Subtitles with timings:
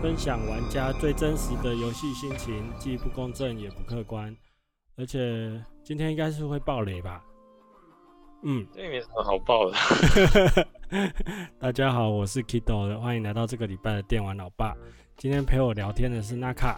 [0.00, 4.34] 分享玩家最真实的游戏心情，既不公正也不客观。
[4.96, 7.22] 而且今天应该是会爆雷吧？
[8.42, 9.76] 嗯，这没什么好爆的。
[11.60, 14.74] 大家好，我是 Kido，欢迎来到这个礼拜的电玩老爸。
[15.18, 16.76] 今天陪我聊天的是 Naka。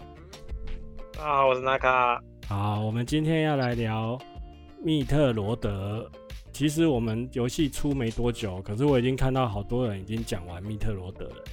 [1.13, 2.19] 大家好，我是 Naka。
[2.49, 4.19] 好，我们今天要来聊
[4.83, 6.11] 密特罗德。
[6.51, 11.43] 其实我们游戏出没多久，可是我已经看到好多人已经讲完密特罗德了。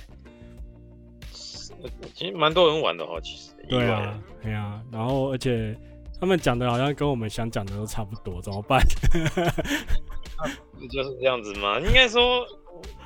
[2.15, 3.51] 其实蛮多人玩的哈，其实。
[3.69, 5.77] 对啊，对啊，然后而且
[6.20, 8.80] 他们讲的好像跟我们想讲的都差不多，怎么办？
[10.79, 11.79] 不 就是这样子吗？
[11.80, 12.45] 应该说，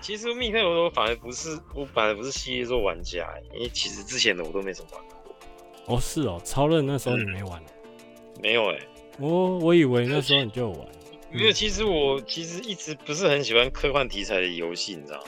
[0.01, 5.97] 其实密特罗德反而不是，我反而不是系列作玩家，因为其实之前的我都没怎么玩过。
[5.97, 7.61] 哦，是哦，超任那时候你没玩？
[7.61, 8.89] 嗯、没有哎、欸。
[9.19, 10.89] 哦，我以为那时候你就有玩。
[11.31, 15.25] 没有，其实我其实一直不是很喜欢科幻题材的游戏，你知道吗？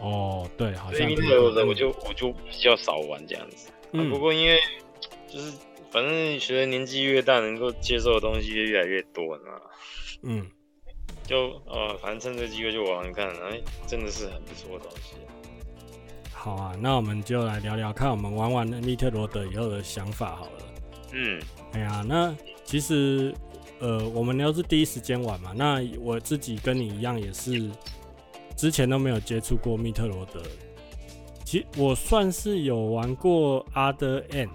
[0.00, 1.06] 哦，对，好像。
[1.06, 3.70] 密特罗德我就我就比较少玩这样子。
[3.92, 4.10] 嗯。
[4.10, 4.58] 不过因为
[5.28, 5.52] 就是
[5.90, 9.60] 反正随着年纪越大，能够接受的东西越来越多，你知道吗？
[10.22, 10.46] 嗯。
[11.24, 15.14] 就呃，反正趁这个机会就玩玩看，哎，真的是很不错的东西。
[16.32, 20.62] 好啊，那我们就来聊聊看我们玩完了密特罗德以后的想法好了。
[21.12, 21.40] 嗯。
[21.72, 23.34] 哎呀，那其实。
[23.78, 27.70] 呃，我们都是第一时间玩嘛，那我自己跟你一样，也是
[28.56, 30.42] 之前都没有接触过密特罗德。
[31.44, 34.50] 其实我算是有玩过 Other M，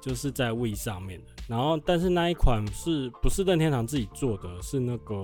[0.00, 1.26] 就是在 Wii 上面的。
[1.46, 4.62] 然后，但是那一款是不是任天堂自己做的？
[4.62, 5.22] 是那个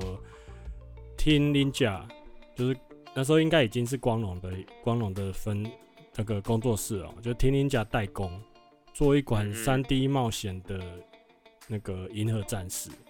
[1.17, 2.03] Team Ninja，
[2.55, 2.77] 就是
[3.15, 4.53] 那时候应该已经是光荣的
[4.85, 5.67] 光荣的分
[6.15, 8.31] 那个工作室了，就 Team Ninja 代工
[8.93, 10.79] 做一款 3D 冒险的。
[11.73, 13.10] 那个银河战士，嗯、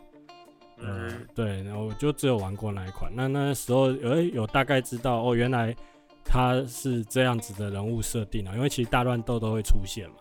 [0.82, 3.12] 呃，对，然后我就只有玩过那一款。
[3.14, 5.74] 那那时候，哎、欸，有大概知道哦，原来
[6.24, 8.54] 他是这样子的人物设定啊。
[8.54, 10.16] 因为其实大乱斗都会出现嘛。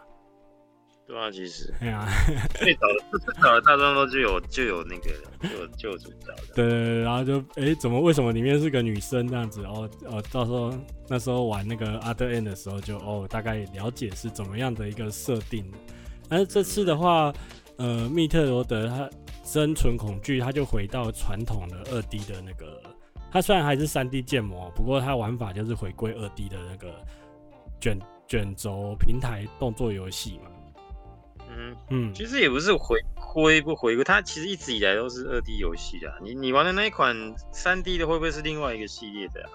[1.07, 1.73] 对啊，其实。
[1.79, 2.07] 哎呀，
[2.55, 5.09] 最早的最早的大乱斗就有就有那个
[5.41, 6.53] 就有就有主角的。
[6.53, 9.63] 对对对，然后就哎、欸，怎么为什么里面是个女生这样子？
[9.63, 10.73] 哦哦，到时候
[11.07, 15.65] 那时候玩那个 Other M 的时候就，就哦大概了解是怎么样的一个设定。
[16.27, 17.33] 但是这次的话。
[17.81, 19.09] 呃，密特罗德他
[19.51, 22.79] 生存恐惧，它就回到传统的二 D 的那个，
[23.31, 27.03] 它虽然还是三 D 建模，不过它玩法就是回归二 D 的那个
[27.81, 30.51] 卷卷轴平台动作游戏嘛。
[31.49, 32.99] 嗯嗯，其实也不是回
[33.33, 36.13] 归不回归，它其实一直以来都是二 D 游戏啊。
[36.21, 37.15] 你你玩的那一款
[37.51, 39.49] 三 D 的会不会是另外一个系列的啊？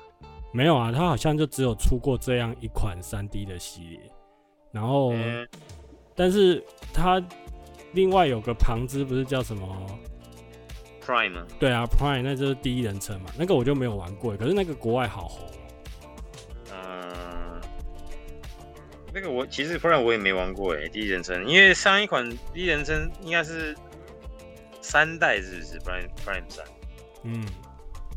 [0.51, 4.01] 没有啊，它好像就只有出过这样一款三 D 的系列，
[4.73, 5.47] 然后，嗯、
[6.17, 6.61] 但是
[6.93, 7.23] 他。
[7.95, 9.99] 另外有个旁支不是叫什么
[11.05, 11.47] Prime 吗？
[11.59, 15.49] 对啊，Prime 那就是第一人称嘛，那个我就没有玩过，可是那个国外好红。
[16.73, 17.61] 嗯，
[19.13, 23.77] 那个我其实 Prime 我也没玩过哎，第一人称，因为上一款第一人称应该是
[24.81, 26.65] 三代是不是 Prime Prime 三？
[27.23, 27.47] 嗯，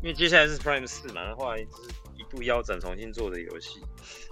[0.02, 3.80] 因为接下来是 Prime 四嘛，后来就是一度腰斩重新做的游戏。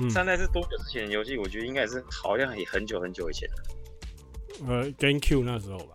[0.01, 1.39] 嗯，三代是多久之前的游戏？
[1.39, 3.49] 我觉得应该是好像也很久很久以前。
[4.67, 5.95] 呃，GameCube 那时候吧，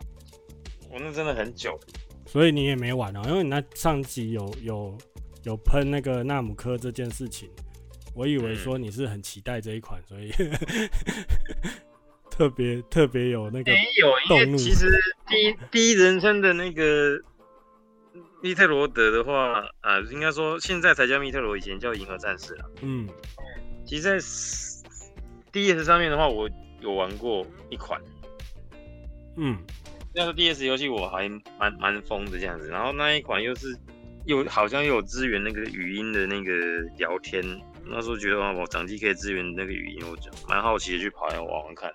[0.90, 1.80] 我那真的很久，
[2.26, 4.98] 所以你也没玩哦，因为你那上集有有
[5.44, 7.50] 有喷那个纳姆科这件事情，
[8.14, 10.32] 我以为说你是很期待这一款，所以
[12.30, 14.88] 特别特别有那个没有，因为其实
[15.28, 17.20] 第一第一人称的那个
[18.42, 22.72] 密特罗德的话啊，应该说现在才叫密特罗，以前叫银河战士了。
[22.82, 23.08] 嗯，
[23.86, 24.18] 其实在
[25.52, 28.00] DS 上面的话，我有玩过一款。
[29.38, 29.58] 嗯，
[30.14, 33.78] 那个 DS 游戏我还蛮蛮疯的这样子，然后那一款又是
[34.26, 36.52] 又好像又有支援那个语音的那个
[36.98, 37.44] 聊天，
[37.86, 41.92] 那时候觉得哇，我掌机可以支援那个语音，我就蛮好奇的去跑来玩玩看。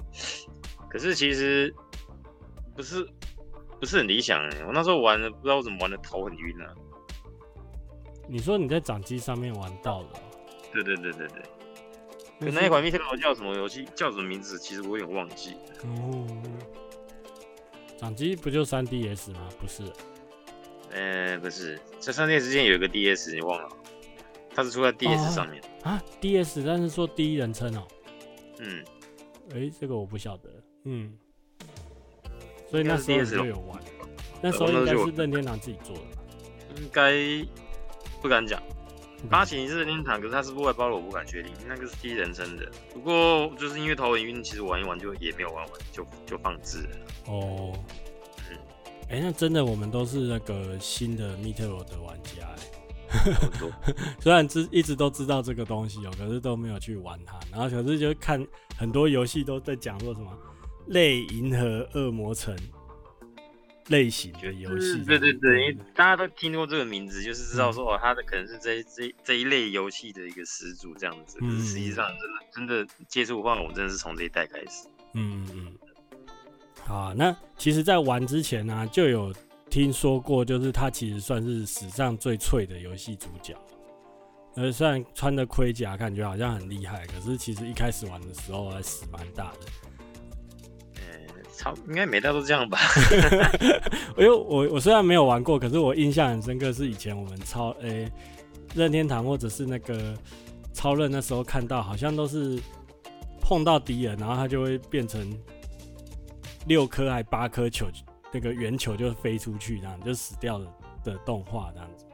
[0.88, 1.72] 可是其实
[2.74, 3.06] 不是
[3.78, 6.72] 不是很理想哎，我那时候玩的不知道我怎么玩的头很晕啊。
[8.28, 10.08] 你说你在掌机上面玩到的？
[10.72, 11.42] 对对对对对。
[12.40, 13.86] 可那一款密特罗叫什么游戏？
[13.94, 14.58] 叫什么名字？
[14.58, 15.54] 其实我有点忘记。
[15.84, 16.26] 哦。
[17.96, 19.48] 掌机不就三 DS 吗？
[19.60, 19.82] 不是，
[20.90, 23.68] 呃、欸，不是，这 3DS 之间有一个 DS，你忘了？
[24.54, 27.86] 它是出在 DS 上面啊，啊？DS，但是说第一人称哦。
[28.58, 28.84] 嗯，
[29.52, 30.50] 哎、欸，这个我不晓得。
[30.84, 31.12] 嗯，
[32.70, 33.82] 所以那时候就有玩，
[34.40, 36.22] 那时候应该是任天堂自己做的吧？
[36.76, 37.46] 应该
[38.22, 38.62] 不敢讲。
[39.28, 41.52] 八奇是任天堂，可是它是不外包的，我不敢确定。
[41.66, 46.96] 那个是第一人称的，不过就是因为头很晕，其实玩一玩就也没有玩完，就就放置了。
[47.26, 47.72] 哦，
[48.50, 48.56] 嗯，
[49.08, 52.46] 哎、欸，那真的我们都是那个新的密特罗德玩家，
[53.32, 53.72] 差不多。
[54.20, 57.40] 虽然知一直都知道这个东西哦、喔，可是都没有去玩它。
[57.50, 58.46] 然后可是就看
[58.76, 60.30] 很多游戏都在讲说什么
[60.88, 62.54] 类银河恶魔城
[63.88, 65.04] 类型的游戏。
[65.04, 71.38] 对对对，因为大家都听过这个名字，就是知道说哦，它的可能是这一这一这一类游戏的一个始祖这样子。
[71.38, 72.06] 可是实际上
[72.54, 74.88] 真的真的接触的话，我真的是从这一代开始。
[75.14, 75.72] 嗯嗯嗯。
[76.84, 79.34] 好啊，那其实，在玩之前呢、啊，就有。
[79.68, 83.52] 听说过，就是他其实算是史上最脆的游戏主角。
[84.54, 89.58] 呃，虽然穿的盔甲感觉好像很厉害，可是其实一开始玩的时候还死蛮大的。
[91.56, 92.78] 呃，超应该每代都这样吧？
[94.16, 98.12] 因为我我虽然没有玩过，可是我印象很深刻，是以前我们超诶、欸、
[98.74, 100.14] 任天堂或者是那个
[100.72, 102.58] 超任那时候看到，好像都是
[103.40, 105.32] 碰到敌人，然后他就会变成
[106.66, 107.86] 六颗还八颗球。
[108.32, 110.66] 那个圆球就飞出去，这样就死掉了
[111.02, 112.04] 的动画这样子，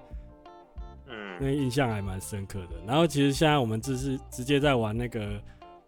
[1.09, 2.77] 嗯，那印象还蛮深刻的。
[2.87, 5.43] 然后其实现在我们只是直接在玩那个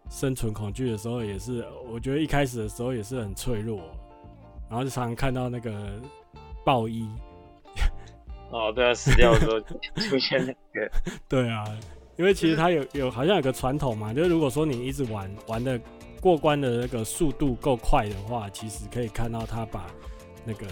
[0.09, 3.81] 生存恐惧的时候，也是我觉得一开始的时候也是很脆弱，
[4.69, 5.99] 然后就常常看到那个
[6.63, 7.07] 爆衣。
[8.51, 9.59] 哦，对啊，死掉的时候
[10.09, 10.91] 出现那个，
[11.27, 11.65] 对啊，
[12.17, 15.79] 因为其实它有有好像有个传统嘛，就是如果说你一直玩玩的
[16.21, 19.85] 过关的那个速度够快的话，其实可以看到他把。
[20.47, 20.67] 那个，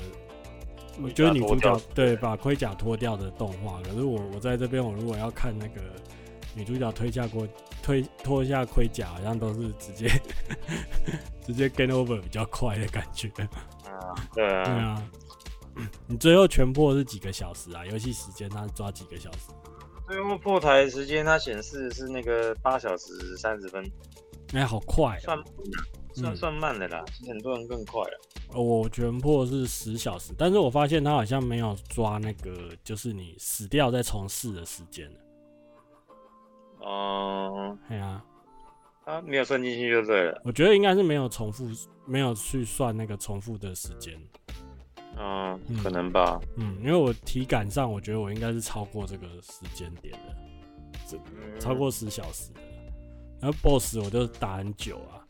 [1.01, 5.81] 我觉得女主角对把盔甲脱掉的动画，可是我我在这边，我如果要看那个
[6.53, 7.47] 女主角推下过
[7.83, 10.09] 推脱下盔甲，好像都是直接
[11.45, 13.27] 直接 gain over 比较快的感觉。
[13.85, 15.11] 啊，对啊，对啊。
[16.07, 17.85] 你最后全破是几个小时啊？
[17.85, 19.49] 游戏时间它抓几个小时？
[20.07, 23.83] 最后破台时间它显示是那个八小时三十分。
[24.53, 25.19] 哎、欸，好快、喔！
[25.19, 25.43] 算
[26.13, 28.21] 算算慢的啦，其实、嗯、很多人更快了。
[28.53, 35.09] 我全破是十小时，但是我发现他好像没有抓那个，就是你死掉再重试的时间。
[36.83, 38.23] 哦，对啊，
[39.05, 40.41] 他没有算进去就对了。
[40.43, 41.65] 我觉得应该是没有重复，
[42.05, 44.13] 没有去算那个重复的时间。
[45.17, 46.39] 嗯，可能吧。
[46.57, 52.59] 嗯，因为我体感上，我觉得我应该是超过这个时间点的，超过十小时的。
[53.39, 55.21] 然后 BOSS 我就打很久啊。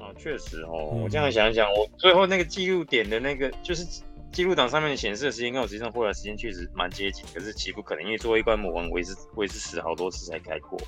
[0.00, 7.24] 啊确实哦，我这样想一想，我最后那个记录点的那个，就是记录档上面显示的时间，跟我实际上过来的时间确实蛮接近。
[7.34, 10.78] 可是其实不可能，因为做一关魔王，我也是我也是死好多次才开过。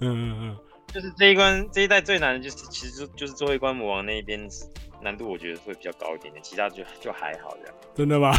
[0.00, 0.56] 嗯嗯，
[0.88, 4.40] 就是这一关这一代最难的就是，其实就就是做一关魔王那一边
[5.00, 7.74] 难度，我觉得会比较高一点点，其他就就还好这样。
[7.94, 8.32] 真的吗？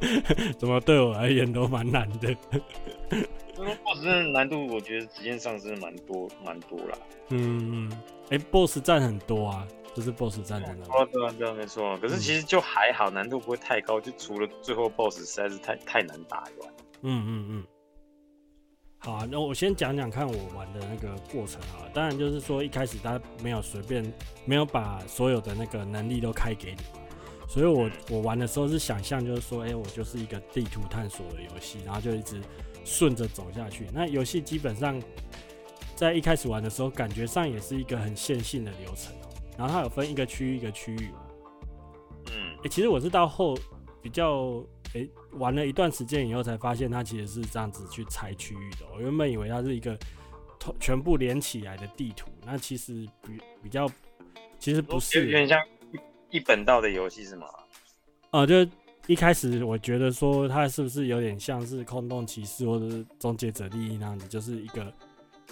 [0.58, 2.34] 怎么对我而言都蛮难的
[3.54, 6.98] ？BOSS 真的难度，我觉得时间上升的蛮多蛮多啦。
[7.30, 7.90] 嗯。
[8.30, 10.86] 哎、欸、，BOSS 战很多啊，就是 BOSS 战争的。
[10.86, 11.96] 哦，对啊，对啊，没错。
[11.98, 16.70] 可是其实就还好，难度不会太高，就除了最后 BOSS 实在是太太难打以外。
[17.02, 17.66] 嗯嗯嗯。
[18.98, 21.86] 好啊，那我先讲讲看我玩的那个过程啊。
[21.92, 24.12] 当然就是说一开始他没有随便，
[24.44, 26.82] 没有把所有的那个能力都开给你，
[27.48, 32.40] 所以我我玩的时候是想象就是说，哎、欸，我就是一个地图探索的游戏，然后就一直
[32.84, 33.86] 顺着走下去。
[33.92, 35.00] 那游戏基本上。
[35.94, 39.12] 在一开始玩的时候，感觉上也是一个很线性的流程，
[39.58, 41.26] 然后它有分一个区域一个区域嘛。
[42.30, 43.58] 嗯，哎，其实我是到后
[44.00, 48.86] 比较哎、欸、玩了一段时间以后，才发现它其实是这样子去拆区域的。
[48.94, 49.98] 我原本以为它是一个
[50.78, 53.90] 全部连起来的地图，那其实比比较
[54.60, 55.60] 其实不是，有点像
[56.30, 57.48] 一一本道的游戏是吗？
[58.30, 58.64] 啊、呃，就
[59.08, 64.92] 一开始我觉得说它是不是有点像是空洞骑士或者是终结者利益那样子，就是一个。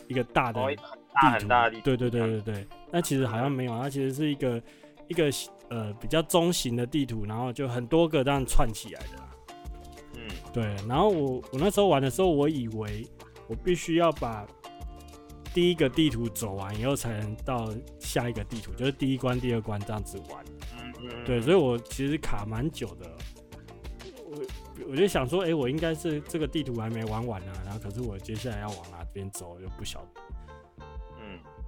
[0.09, 0.61] 一个大的
[1.21, 4.63] 地图，对对对对对，那其实好像没有，它其实是一个
[5.09, 5.31] 一个
[5.69, 9.23] 呃比较中型的地图，然后就很多个这样串起来的。
[10.15, 10.65] 嗯，对。
[10.89, 13.07] 然后我我那时候玩的时候，我以为
[13.49, 14.47] 我必须要把
[15.53, 17.69] 第一个地图走完以后，才能到
[17.99, 20.45] 下一个地图，就是第一关、第二关这样子玩。
[20.79, 21.25] 嗯嗯。
[21.25, 23.11] 对，所以我其实卡蛮久的。
[24.29, 24.43] 我
[24.91, 30.21] 我就想说，哎，我应该是这个地图还没玩完啊，然后可是我接下来要往哪边走又不晓得。
[30.31, 30.36] 嗯，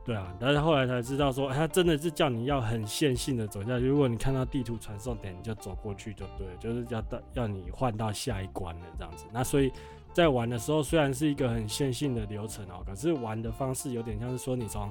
[0.09, 3.85] 对啊，但是后来才知道说，他真的是叫你要很线性的走下去。
[3.85, 9.27] 如果你看到地图传送点，你就走过去就对，就是要到要你换到下一关了这样子。
[9.31, 9.71] 那所以
[10.15, 14.91] 在玩的时候，虽然是一个很线性的流程哦，可是玩的方式有点像是说，你从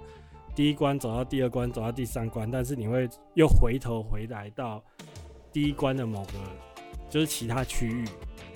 [0.53, 4.83] 第一关走到第二关，走到第三关，但是你会又回头回来到
[5.51, 6.33] 第一关的某个。
[7.09, 8.05] 就是其他区域，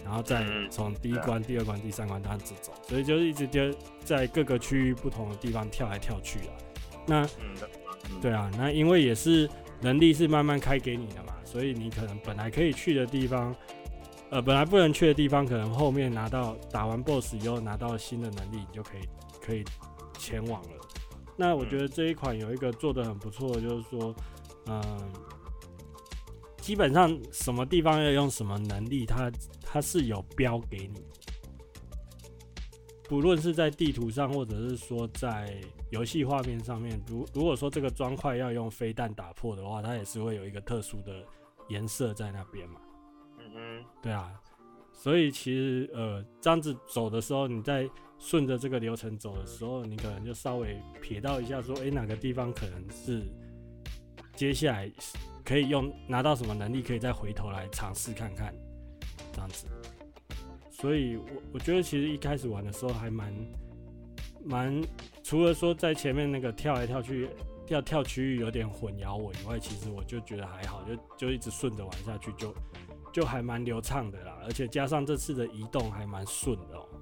[0.04, 6.54] 然后再从第一关、嗯、第二关、第三关这样子走，所以就一直就在各个区域不同的地方跳来跳去啊。
[7.08, 7.28] 那，
[8.22, 13.56] 对啊，那因为也是能力是慢慢开给你的嘛，所以你可能本来可以去的地方，
[14.30, 19.02] 呃本来不能去的地方，可能后面拿到打完 BOSS 以后拿到新的能力，你就可以
[19.44, 19.64] 可以
[20.18, 20.70] 前往了。
[21.36, 24.14] 那我觉得这一款有一个做的很不错的，就是说，
[24.68, 24.82] 嗯，
[26.62, 31.04] 基本上什么地方要用什么能力，它它是有标给你。
[33.10, 41.26] 不论是在地图上，或者是说在游戏画面上面，如如果说这个砖块要用飞弹打破的话，它也是会有一个特殊的
[41.68, 42.80] 颜色在那边嘛。
[43.38, 44.32] 嗯哼，对啊，
[44.94, 53.24] 所以其实呃这样子走的时候，你在顺着这个流程走的时候，你可能就稍微瞥到一下，说，诶、欸，哪个地方可能是
[54.38, 54.90] 接下来
[55.52, 58.56] 可以用拿到什么能力，可以再回头来尝试看看，
[59.34, 59.68] 这样子。
[60.72, 63.34] 所以我，我我觉得其实一开始玩的时候还蛮
[64.46, 64.82] 蛮，
[65.22, 67.28] 除了说在前面那个跳来跳去、
[67.68, 72.56] 跳跳区域有点混淆我以外，其实我就觉得还好，就就一直顺着玩下去就，就
[73.12, 74.38] 就还蛮流畅的啦。
[74.46, 77.02] 而且加上这次的移动还蛮顺的哦、喔。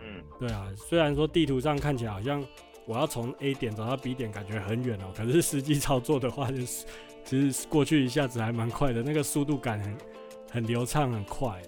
[0.00, 2.44] 嗯，对啊，虽然说地图上看起来好像
[2.88, 6.84] 我要从 A 点走到 B 点，感觉很远哦、喔，可是实际操作的话，就是
[7.24, 9.96] 其实过去一下子还蛮快的，那个速度感很
[10.50, 11.60] 很流畅，很快。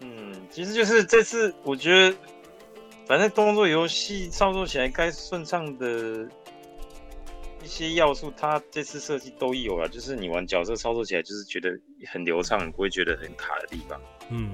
[0.00, 2.16] 嗯其实就是这次，我觉得
[3.06, 6.28] 反正动作游戏操作起来该顺畅的
[7.62, 9.88] 一些要素，它这次设计都有了。
[9.88, 11.70] 就是你玩角色操作起来，就是觉得
[12.12, 14.00] 很流畅，不会觉得很卡的地方。
[14.30, 14.50] 嗯，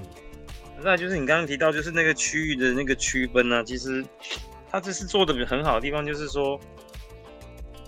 [0.81, 4.03] 那就是你刚刚提到，就是那个区域的那个区分呢，其实
[4.71, 6.59] 它这次做的很好的地方，就是说，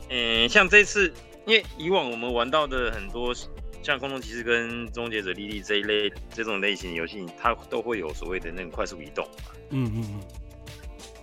[0.09, 1.11] 嗯，像这次，
[1.45, 3.33] 因为以往我们玩到的很多。
[3.83, 9.53] 像《空中骑士》跟《终结者莉莉》这一类这种类型的游戏，它都会有所谓的那种快速移动嘛。
[9.69, 10.19] 嗯嗯嗯。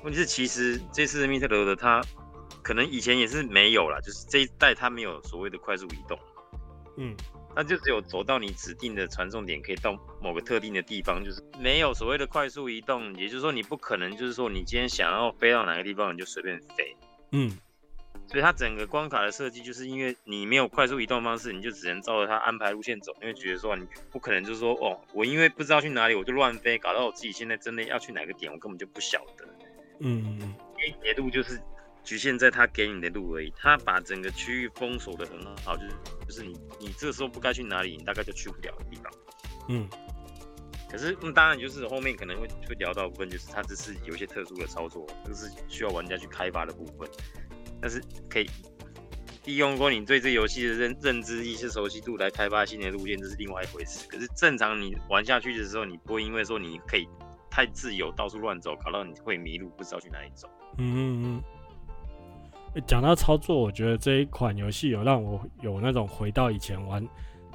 [0.04, 2.00] 问题是，其实这次的密特罗德它
[2.62, 6.16] 可能以前也是没有啦，就是这一代它没有所谓的快速移动。
[6.98, 7.16] 嗯。
[7.56, 13.12] 那就只有走到你指定的传送点，可以到某个特定的地方，就是没有所谓的快速移动。
[13.16, 16.96] 也就是说，你不可能就是说你今天想要飞到哪个地方，你就随便飞。
[17.32, 17.58] 嗯。
[18.32, 23.14] 所以它整个关卡的设计，就是因为你没有快速移动方式，你就只能照着它安排路线走。
[23.20, 29.46] 因为觉得说你不可能就是说哦，我因为不知道去哪里，我就乱飞，搞到我自己现在真的要去哪个点，我根本就不晓得。
[30.00, 31.60] 嗯嗯，给你的路就是
[32.02, 33.52] 局限在他给你的路而已。
[33.54, 35.90] 他把整个区域封锁的很好，就是
[36.26, 39.12] 就是你你这时候不该去哪里，你大概就去不了的地方。
[39.68, 39.86] 嗯。
[40.90, 47.08] 可是嗯，当然就是后面可能会会聊到部分，就是它这是有一些特殊的操作，这是需要玩家去开发的部分。
[47.82, 48.48] 但是可以
[49.44, 54.08] 利用过你对这游戏的认认知、一些、熟悉度来开发新的路线，这是另外一回事。
[54.08, 57.08] 可是正常你玩下去的时候，你不会因为说你可以
[57.50, 60.48] 太自由到处乱走，搞到你会迷路，不知道去哪里走。
[60.78, 62.82] 嗯嗯嗯。
[62.86, 67.06] 讲到操作，我觉得这一款游戏有让我有那种回到以前玩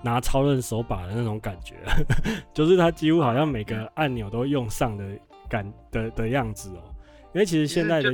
[0.03, 1.75] 拿超人手把的那种感觉，
[2.53, 5.03] 就是它几乎好像每个按钮都用上的
[5.49, 6.83] 感的的样子哦。
[7.33, 8.09] 因为其实现在的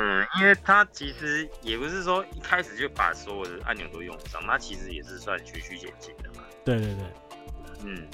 [0.00, 6.44] 嗯，因为它其实也不是说一开始就把所有的按钮都用上，它其实也是算循序渐进的嘛。
[6.64, 7.04] 对对对，
[7.84, 8.06] 嗯，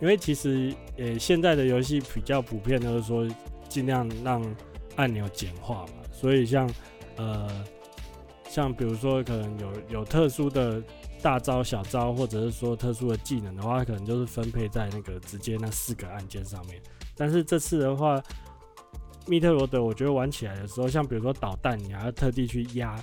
[0.00, 3.26] 因为其实呃现在的游戏比较普遍都是说
[3.68, 4.40] 尽量让
[4.94, 6.70] 按钮简化嘛，所以像
[7.16, 7.48] 呃
[8.48, 10.80] 像比如说可能有有特殊的
[11.20, 16.80] 大招小招，或者是说特殊的技能的话，可能就是分配在那个直接那四个按键上面。
[17.16, 18.22] 但是这次的话。
[19.26, 22.96] 密特罗德，我觉得玩起来的时候，像比如说导弹，你还要特地去压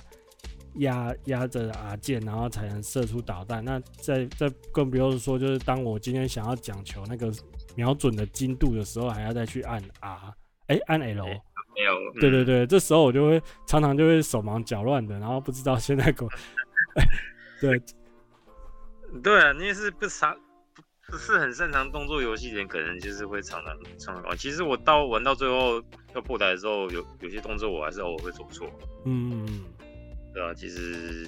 [0.76, 3.64] 压压着 R 键，然后才能射出导弹。
[3.64, 7.32] 那再再更不用说，就是当我今天想要讲求那个
[7.76, 10.34] 瞄准的精度的时候，还要再去按 R，
[10.66, 16.28] 哎、欸，按 L，没有，对对对，这时候我就会常常就会手忙脚乱的，然后不知道现在狗，
[17.60, 17.82] 对，
[19.22, 20.36] 对啊，你也是不常。
[21.14, 24.36] 不是很擅长动作游戏的人，可能就是会常常常常玩。
[24.36, 25.80] 其实我到玩到最后
[26.12, 28.68] 要破台的时候，有有些动作我还是偶尔会做错。
[29.04, 29.64] 嗯嗯，
[30.34, 31.24] 对啊，其实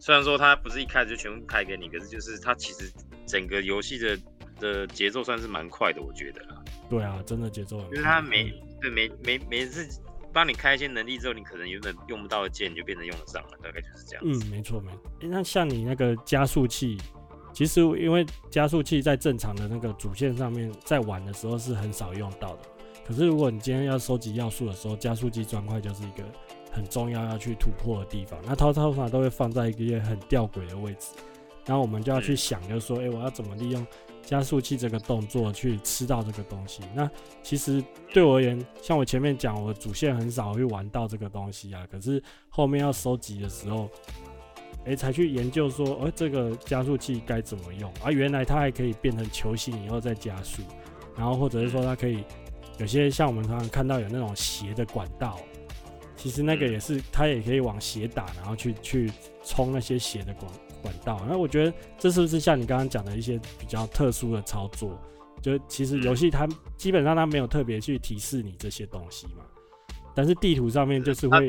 [0.00, 2.92] 虽然说它不是一开始就全部开给你，可是就是它其实
[3.24, 4.18] 整个游戏的
[4.58, 6.44] 的节奏算是蛮快的，我觉得。
[6.88, 7.90] 对啊，真的节奏很快。
[7.90, 9.86] 就是它每对每每每次
[10.32, 14.24] 帮你开一些能力之后，你可能原本用不到的键就变成用得上了，大概就是这样。
[14.26, 15.12] 嗯，没错没错。
[15.20, 16.98] 那像你那个加速器。
[17.52, 22.60] 其实，因为加速器在正常的那个主线上面，在玩的时候是很少用到的。
[23.06, 26.24] 可是，如果你今天要收集要素的时候，加速器砖块就是一个
[26.70, 28.38] 很重要要去突破的地方。
[28.46, 31.08] 那它通常都会放在一个很吊诡的位置，
[31.66, 33.84] 然后我们就要去想，就是说，哎，我要怎么利用
[34.22, 36.82] 加速器这个动作去吃到这个东西？
[36.94, 37.10] 那
[37.42, 37.82] 其实
[38.14, 41.84] 对我而言，像我前面讲，我主线很少会玩到这个东西啊。
[41.90, 43.88] 可是后面要收集的时候。
[44.86, 48.10] 哎、欸，才去研究说，呃，这个加速器该怎么用啊？
[48.10, 50.62] 原来它还可以变成球形以后再加速，
[51.14, 52.24] 然后或者是说它可以
[52.78, 55.38] 有些像我们常常看到有那种斜的管道，
[56.16, 59.12] 其实那个也是它也可以往斜打，然后去去
[59.44, 61.20] 冲那些斜的管管道。
[61.28, 64.98] 那我觉得这是不是像你刚刚讲的一些比较特殊的操作？
[65.42, 69.44] 就其实游戏它基本上它没有特别去提示你这些东西嘛，
[70.14, 71.46] 但是地图上面就是会。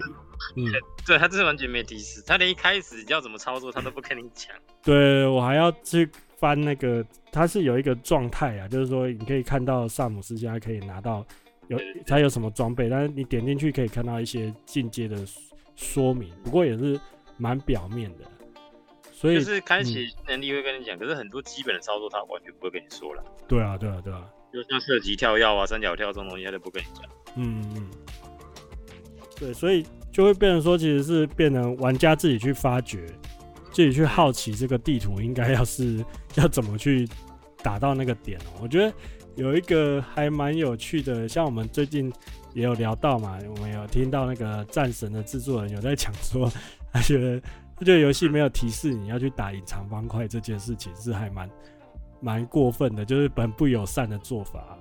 [0.56, 0.66] 嗯，
[1.06, 4.56] 对，他这是完全没提示，他连一开始要怎么操作他都不跟你讲。
[4.84, 11.26] 对，我还要去翻那个，他是有一个状态啊，就是说你可以看到萨姆斯现在可以拿到
[11.68, 15.18] 有他有什么装备，但是你点进去可以看到一些进阶的
[15.76, 17.00] 说明，不过也是
[17.38, 18.26] 蛮表面的。
[19.14, 23.24] 所以就是开启能力会跟你讲，嗯，可是很多基本的操作他完全不会跟你说了。
[23.48, 27.06] 对啊，对啊，对啊，就像射击、跳跃啊、三角跳这种东西，他都不跟你讲。
[27.36, 27.90] 嗯嗯。
[29.38, 29.86] 对，所以。
[30.12, 33.06] 就会变成说，其实是变成玩家自己去发掘，
[33.72, 36.04] 自己去好奇这个地图应该要是
[36.36, 37.08] 要怎么去
[37.64, 38.60] 打到那个点哦。
[38.62, 38.94] 我觉得
[39.36, 42.12] 有一个还蛮有趣的，像我们最近
[42.54, 46.52] 也有聊到嘛，我们有听到那个战神的制作人有在讲说，
[46.92, 47.40] 他觉得
[47.78, 51.50] 他觉得游戏没有提示你要去打隐藏方块这件事情是还蛮
[52.20, 54.78] 蛮过分的，就是很不友善的做法。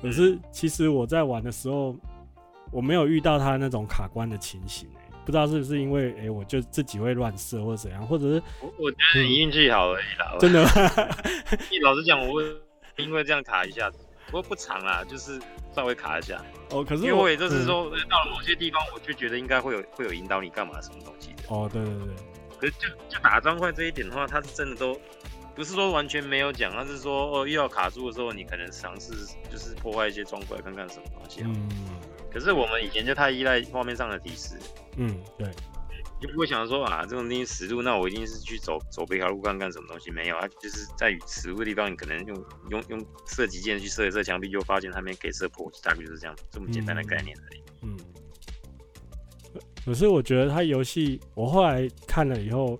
[0.00, 1.96] 可是其实我在玩的时候。
[2.70, 10.36] 我没有遇到他那种卡关的情形，欸，不知道是不是因为哎，欸，我就自己会乱射或者怎样，或者是我我觉得你运气好而已啦。
[10.38, 10.62] 真的
[11.70, 11.78] 你？
[11.80, 12.44] 老实讲，我会
[12.96, 15.40] 因为这样卡一下子，不过不长啦，就是
[15.74, 16.42] 稍微卡一下。
[16.70, 21.44] 哦，可是因为我也就是说，嗯，到了某些地方，我就觉得应该会有会有引导你干嘛什么东西的。
[21.48, 22.14] 哦，对对对。
[22.58, 25.00] 可是就就打砖块这一点的话，他是真的都
[25.54, 29.12] 不是说完全没有讲，他是说哦，又要卡住的时候，你可能尝试
[29.50, 31.42] 就是破坏一些砖块，看看什么东西。
[31.42, 31.68] 啊嗯。
[32.38, 34.56] 可是我们以前就太依赖画面上的提示，
[34.96, 35.50] 嗯，对，
[36.20, 47.62] 就不会想说啊，这种东西实路，那我一定是去走走别条路看看什么东西没有，啊就是在于死路的地方，你可能用用用射击键去射一射墙壁，就发现它没给射破，大概就是这样这么简单的概念而已。
[47.82, 47.96] 嗯，
[49.84, 52.78] 可是我觉得它游戏，我后来看了以后，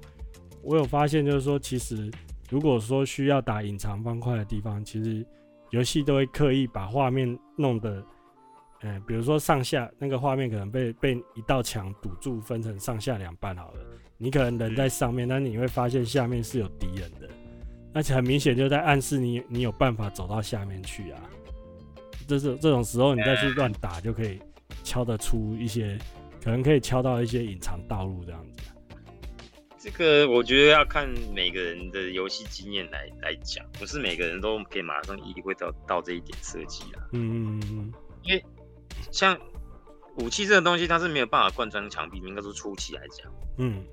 [0.63, 2.09] 我有发现就是说，其实
[2.49, 5.27] 如果说需要打隐藏方块的地方，其实
[5.71, 8.01] 游戏都会刻意把画面弄得。
[8.83, 13.81] 嗯，比如说上下那个画面可能被被一道墙堵住，分成上下两半好了。
[14.17, 17.29] 你可能人在上面，但你会发现下面是有敌人的，
[17.93, 21.21] 而且很明显就在暗示你你有办法走到下面去啊。
[22.29, 24.39] 这是这种时候你再去乱打，就可以
[24.85, 25.99] 敲得出一些，
[26.43, 28.63] 可能可以敲到一些隐藏道路这样子。
[29.77, 37.03] 这个我觉得要看每个人的游戏经验来来讲，不是每个人都可以马上意会到到这一点设计啊。
[37.13, 38.45] 嗯嗯嗯，因为。
[39.11, 39.39] 像
[40.17, 43.85] 武器这个东西，它是没有办法贯穿墙壁，应该说初期来讲，嗯，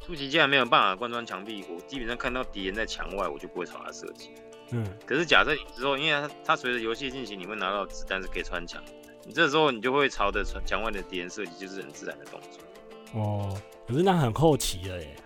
[0.00, 4.30] 初期既然没有办法贯穿墙壁，我基本上看到敌人在墙外，我就不会朝他射击，
[4.72, 4.86] 嗯。
[5.06, 8.82] 可是假设你之后，因为它它随着游戏进行，你会拿到子弹是可以穿墙，
[9.24, 13.20] 你这时候你就会朝着墙外的敌人射击，就是很自然的动作。
[13.20, 15.16] 哦，可是那很后期了耶，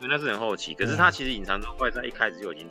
[0.00, 0.72] 对，那是很后期。
[0.72, 2.70] 可是它其实隐藏状态在一开始就已经。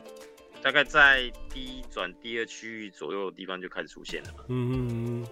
[0.62, 4.44] 大概在第一转第二区域左右的地方就开始出现了嘛。
[4.48, 5.26] 嗯嗯嗯。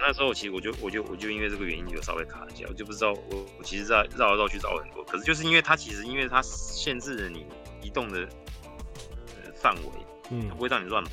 [0.00, 7.46] 那时候其实我就我就我就因为这个原因就稍微卡一下，我就不知道我我其实在绕来绕去找很多，可是就是因为它其实因为它限制了你
[7.80, 8.28] 移动的
[9.54, 9.82] 范围，
[10.30, 11.10] 嗯，它不会让你乱跑。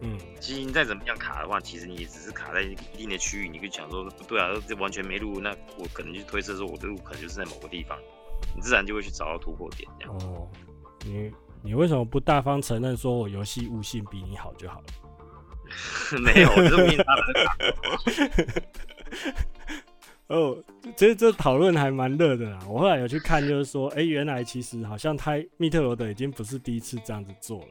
[0.00, 7.98] 嗯，其实你再怎么样卡的话，其实你也只是卡在一定的区域，你可以想说不对啊，这完全没路，那我可能就推测说我的路可能就是在某个地方，
[8.54, 10.14] 你自然就会去找到突破点这样。
[10.18, 10.48] 哦，
[11.04, 11.32] 你。
[11.62, 14.86] 你为什么不大方承认说我游戏悟性比你好就好了？
[16.20, 17.24] 没有，我是比他们
[20.28, 20.56] 哦，
[20.96, 22.58] 其实这讨论还蛮热的啦。
[22.66, 27.68] 我后来有去看，就是说，哎、欸，原来其实好像他密特罗德已经不是第一次这样子做了。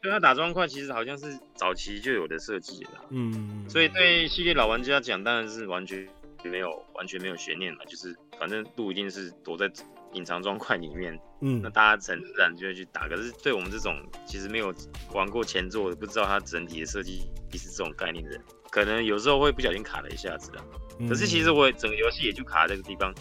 [0.00, 2.90] 对，他打砖块其实好像是早期就有的设计了。
[3.10, 6.06] 嗯，所以对系列老玩家讲，当然是完全
[6.44, 9.70] 没有完全没有悬念了，就是反正路一定是躲在。
[10.16, 13.06] 隐藏砖块里面，嗯，那大家很自然就会去打。
[13.06, 13.94] 可是对我们这种
[14.26, 14.74] 其实没有
[15.12, 20.64] 玩过前作的，不知道它整体的设计是这种概念的人，可能有时候会不小心卡了一下子啊。
[21.06, 23.14] 可是其实我整个游戏也就卡在这个地方。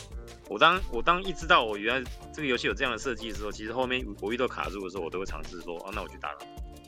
[0.47, 6.29] 我当我当一知道我原来这个游戏有这样的设计的时候，其实后面我遇到卡住的时候，我都会尝试说，哦，那我去打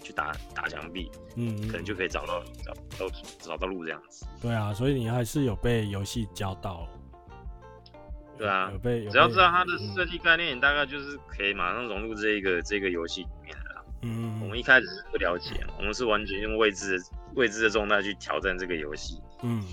[0.04, 4.26] 去打打墙壁，嗯，可能就可以找到找到找到路这样子。
[4.42, 6.88] 对啊，所以你还是有被游戏教到。
[8.38, 13.84] 对啊，只要知道它的设计概念，你大概就是可以马上融入这一个这个游戏里面的啦。
[14.04, 17.04] 嗯，我们一开始是不了解，我们是完全用未知的
[17.36, 19.20] 未知的状态去挑战这个游戏。
[19.42, 19.64] 嗯，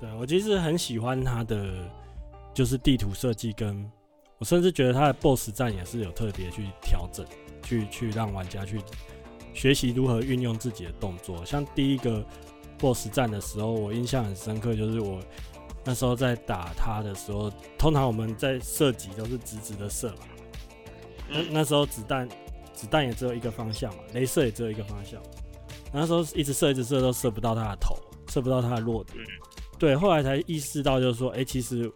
[0.00, 1.88] 对，我其实很喜欢它的
[2.54, 3.88] 就是地图设计跟
[4.38, 7.26] 我甚至觉得它的 BOSS 战也是有特别去调整，
[7.62, 8.80] 去去让玩家去
[9.52, 11.44] 学习如何运用自己的动作。
[11.44, 12.24] 像第一个
[12.78, 15.20] BOSS 战的时候，我印象很深刻，就是我
[15.88, 20.26] 那时候在打他的时候，通常我们在射击都是直直的射嘛。
[21.30, 22.28] 那那时候子弹
[22.74, 25.18] 子弹也只有一个方向嘛，镭射也只有一个方向。
[25.90, 27.96] 那时候一直射一直射都射不到他的头，
[28.28, 29.16] 射不到他的弱点。
[29.78, 31.90] 对，后来才意识到就是说，哎、欸，其实。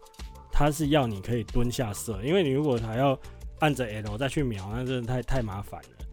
[0.54, 3.18] 他是要你可以蹲下射，因为你如果还要
[3.60, 6.06] 按着 L 再去瞄，那真的太太麻烦了。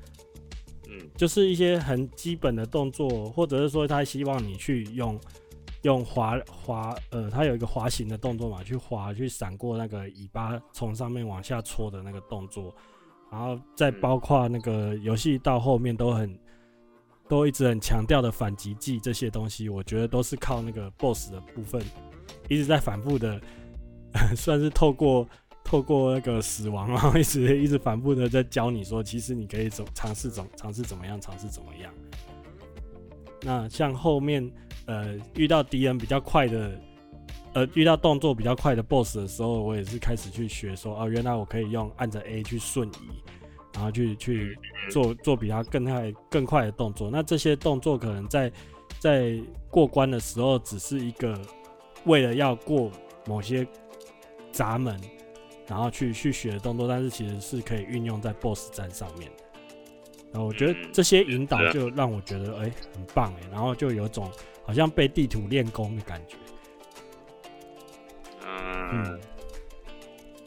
[0.88, 5.20] 嗯，就是一些很基本的动作，或者是说他希望你去用
[5.84, 12.74] 用滑滑，呃，它有一个滑行的动作嘛，去滑去闪过那个尾巴从上面往下戳的那个动作，
[13.32, 16.40] 然后再包括那个游戏到后面都很
[17.28, 21.82] 都一直很强调的反击技这些东西，我觉得都是靠那个 BOSS 的部分
[22.48, 23.40] 一直在反复的。
[24.36, 25.24] 算是透过
[25.64, 31.94] 透过那个死亡，然后一直一直反复的在教你说，其实你可以怎尝试怎尝试怎么样，尝试怎么样。
[33.44, 34.52] 那像后面
[34.90, 36.72] 呃遇到敌人比较快的，
[37.54, 43.24] 呃遇到动作比较快的 BOSS 的时候，我也是开始去学说，哦，原来我可以用按着 A 去瞬移，
[43.76, 44.58] 然后去去
[44.90, 47.10] 做做比他更快更快的动作。
[47.12, 48.52] 那这些动作可能在
[48.98, 51.40] 在过关的时候，只是一个
[52.06, 52.92] 为了要过
[53.28, 53.68] 某些。
[54.52, 55.00] 闸门，
[55.68, 59.44] 然后去去学的动作，但是其实是可以运用在 BOSS 战上面的。
[60.34, 64.30] 然后我觉得这些引导就让我觉得哎、欸、很棒哎，然后就有种
[64.70, 66.36] 好像被地图练功的感觉。
[68.46, 69.20] 嗯，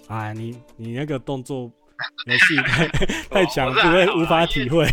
[0.07, 1.69] 哎，你你那个动作
[2.27, 2.87] 游戏太
[3.29, 4.87] 太强，不会无法体会。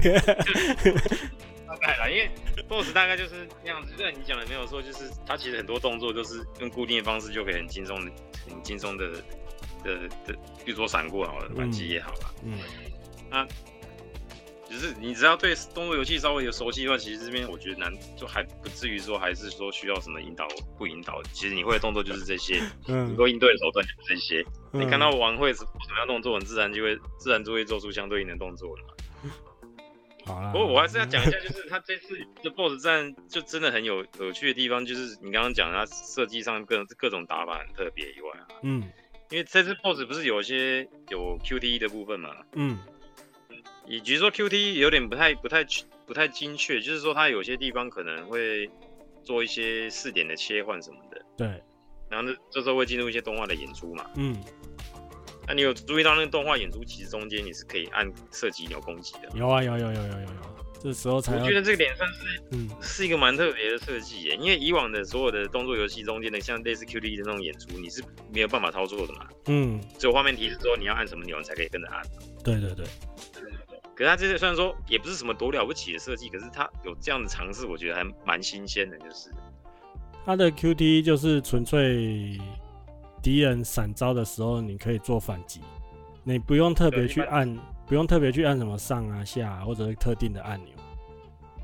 [1.67, 2.31] 大概啦，因为
[2.67, 3.93] BOSS 大概就是那样子。
[3.95, 8.11] 对，你讲的没有错，就是他其实很多动作都是用固定的方式就可以很轻松的。
[8.49, 9.11] 很轻松的
[9.83, 10.33] 的的，
[10.65, 12.33] 比如说闪过好了，反击也好了。
[12.43, 12.57] 嗯，
[13.29, 13.47] 那
[14.69, 21.21] 只是你只要对动作游戏稍微有熟悉的话，其实这边我觉得难，就还不至于说还是说需要什么引导不引导。
[21.33, 24.45] 其实你会的动作就是这些，嗯，你会应对的手段就是这些。
[24.73, 28.93] 嗯、你看到王会什么样动作，你自然就会自然就会做出相对应的动作了嘛。
[30.25, 38.83] 好啦，不过我还是要讲一下，就是他这次的 BOSS 战就真的很有有趣的地方，就是你刚刚讲他设计上各各种打法很特别以外啊，嗯，
[39.31, 42.77] 因为这次 BOSS 不是有一些有 QTE 的部分嘛，嗯，
[43.89, 45.65] 以及说 QTE 有点不太不太
[46.05, 48.69] 不太精确，就是说它有些地方可能会
[49.23, 51.47] 做一些试点的切换什么的，对，
[52.09, 54.37] 然后呢这时候会进入一些动画的演出嘛，嗯。
[55.47, 59.29] 那、啊、你有注意到那个动画演出，其实中间你是可以按射击钮攻击的。
[59.33, 60.29] 有啊，有有有有有有。
[60.79, 64.35] 这时候才我觉得这个点算是，嗯，是一个蛮特别的设计耶。
[64.35, 69.27] 因为以往的所有的动作游戏中间的，像类似 QTE 的那种演出，你是没有办法操作的嘛。
[69.47, 69.81] 嗯。
[69.97, 71.99] 只有画面提示之后，你要按什么钮，你才可以跟着按。
[72.43, 72.85] 对对对。
[73.99, 79.29] 可是它这个虽然说也不是什么多了不起的设计，可是它有这样的尝试，我觉得还蛮新鲜的，就是。
[80.25, 82.39] 它的 QTE 就是纯粹。
[83.21, 85.59] 敌人闪招的时候，你可以做反击，
[86.23, 87.53] 你不用特别去按，
[87.85, 90.73] 不用特别去按什么上啊下啊，或者是特定的按钮，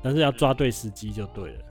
[0.02, 1.64] 但是要抓对时机就对了。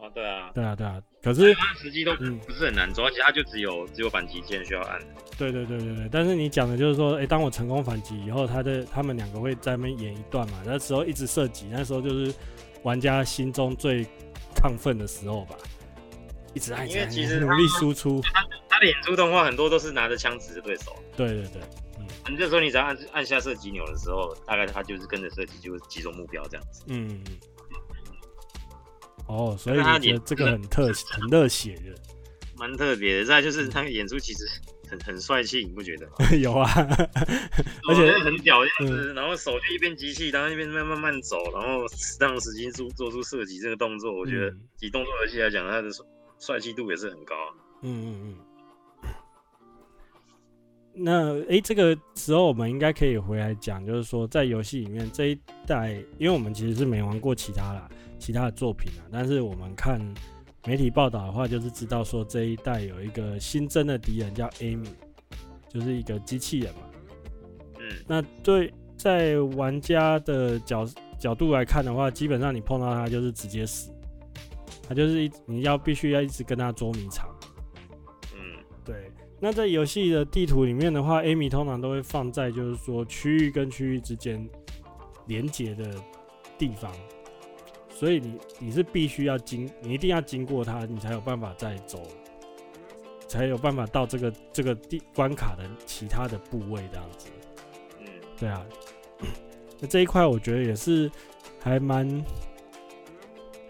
[0.00, 1.02] 哦，对啊，对啊，对啊。
[1.26, 4.96] 可是它时机都不是很难抓，而且它就只有只有反击键需要按。
[5.36, 6.08] 对对对对对。
[6.08, 10.62] 但是你讲的就是说，哎、欸，当我成功反击以后，他的他们两个会在那边演一段嘛？
[10.64, 12.32] 那时候一直射击，那时候就是
[12.84, 14.04] 玩家心中最
[14.54, 15.56] 亢奋的时候吧。
[16.54, 18.20] 一直按，因为其实努力输出。
[18.22, 20.94] 他他的演出动画很多都是拿着枪指着对手。
[21.16, 21.60] 对对对，
[21.98, 22.06] 嗯。
[22.30, 26.84] 你这时候你只要按按下射击钮的时候，大概他就是跟着射击，就是击中目标这样子。
[26.86, 27.36] 嗯嗯。
[29.26, 31.94] 哦，所以你觉得这个很特 很热血的，
[32.56, 33.24] 蛮特别的。
[33.24, 34.44] 再就是他演出其实
[34.88, 36.12] 很很帅气，你不觉得吗？
[36.40, 36.68] 有啊，
[37.88, 45.88] 而且很屌的样子，然后手就一边机器，然后一边慢慢慢走，然后适当时机做做出射击这个动作，我觉得以动作游戏来讲，他的。
[46.38, 47.48] 帅气度也是很高啊。
[47.80, 48.45] 嗯嗯嗯。
[50.98, 60.00] 那诶、欸，这个时候我们应该可以回来讲，就是说在游戏里面这一代，因为我们其实是没玩过其他啦，其他的作品啊，但是我们看
[60.66, 64.88] 媒体报道的话，就是知道说这一代有一个新增的敌人叫 Amy，
[65.68, 66.80] 就是一个机器人嘛。
[67.78, 67.96] 嗯。
[68.06, 73.92] 那对，在玩家的角角度来看的话，基本上你碰到他就是直接死。
[74.88, 77.28] 他就是一，你要必须要一直跟他捉迷藏。
[79.38, 84.48] 那在游戏的地图里面的话，Amy 通常都会放在就是说区域跟区域之间
[85.26, 85.94] 连接的
[86.56, 86.90] 地方，
[87.90, 92.02] 所以你你是必须要经，你一定要经过它，你才有办法再走
[93.28, 97.28] 才有办法到这个这个地关卡的其他的部位这样子。
[98.00, 98.06] 嗯，
[98.38, 98.64] 对啊，
[99.80, 101.10] 那这一块我觉得也是
[101.60, 102.08] 还蛮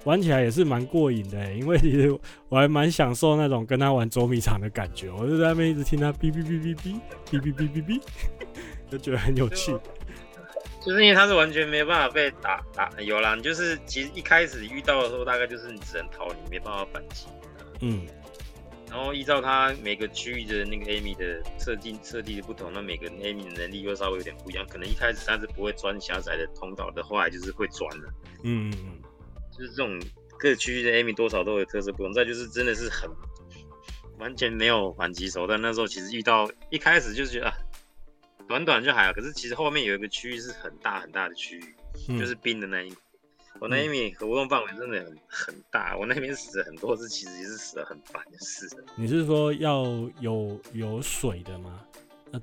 [0.07, 2.17] 玩起来也是蛮过瘾的，因为其实
[2.49, 8.01] 我还蛮享受那种跟他玩捉迷藏的感觉，我就在那边一直听他哔哔哔哔哔哔哔哔哔哔，
[8.89, 9.77] 就觉得很有趣。
[10.85, 17.27] 就是因为他是完全没有办法被打打，有啦，你就是其实一开始遇到的时候，大概就是你只能逃，你没办法反击。
[17.81, 18.07] 嗯。
[18.89, 24.65] 然后依照他每个区域的那个 Amy 的设计设计的不同，那每个 Amy 的能力又稍微有点不一样。
[24.71, 28.09] 可能一开始他是不会钻狭窄的通道的，后来就是会钻了。
[28.45, 28.93] 嗯嗯嗯。
[29.57, 30.01] 就是这种
[30.39, 32.13] 各区域的 Amy 多少都有特色不同。
[32.13, 33.11] 再就是真的是很
[34.19, 35.61] 完全没有反击手段。
[35.61, 37.47] 那时候其实遇到一开始就是觉得。
[37.47, 37.53] 啊
[38.49, 41.75] 短短就还好，可是其实后面有一个区域是很大很大的区域，
[42.09, 42.95] 嗯、就是冰的那一，
[43.59, 48.69] 我那一米活动范围真的很很大，我那边死了很多次，其实也是死了很烦的事。
[48.95, 49.83] 你是说要
[50.21, 51.85] 有有水的吗？
[52.31, 52.41] 要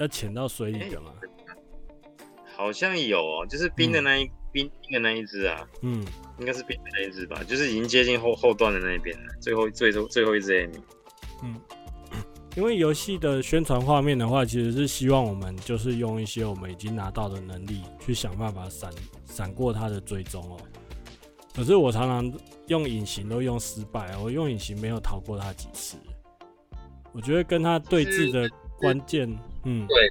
[0.00, 1.14] 要潜到水里的吗？
[1.22, 1.28] 欸？
[2.64, 6.02] 好像有哦，就是冰的那一、嗯、冰冰的那一只啊，嗯，
[6.38, 10.80] 应该是冰的那一只吧，就是已经接近后后段的那一边了，最后最后最后一只 Amy，
[11.42, 11.60] 嗯。
[12.56, 18.90] 因为游戏的宣传画面的话，其实是希望我们就是用一些我们已经拿到的能力去想办法闪
[19.26, 20.56] 闪过它的追踪哦。
[21.52, 25.98] 可是我常常用隐形都用失败，我用隐形没有逃过他几次。
[27.12, 28.48] 我觉得跟他对峙的
[28.78, 29.28] 关键，
[29.64, 30.10] 嗯，对，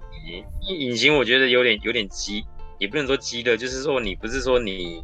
[0.68, 2.44] 隐形我觉得有点有点急，
[2.80, 5.04] 也不能说急的，就是说你不是说你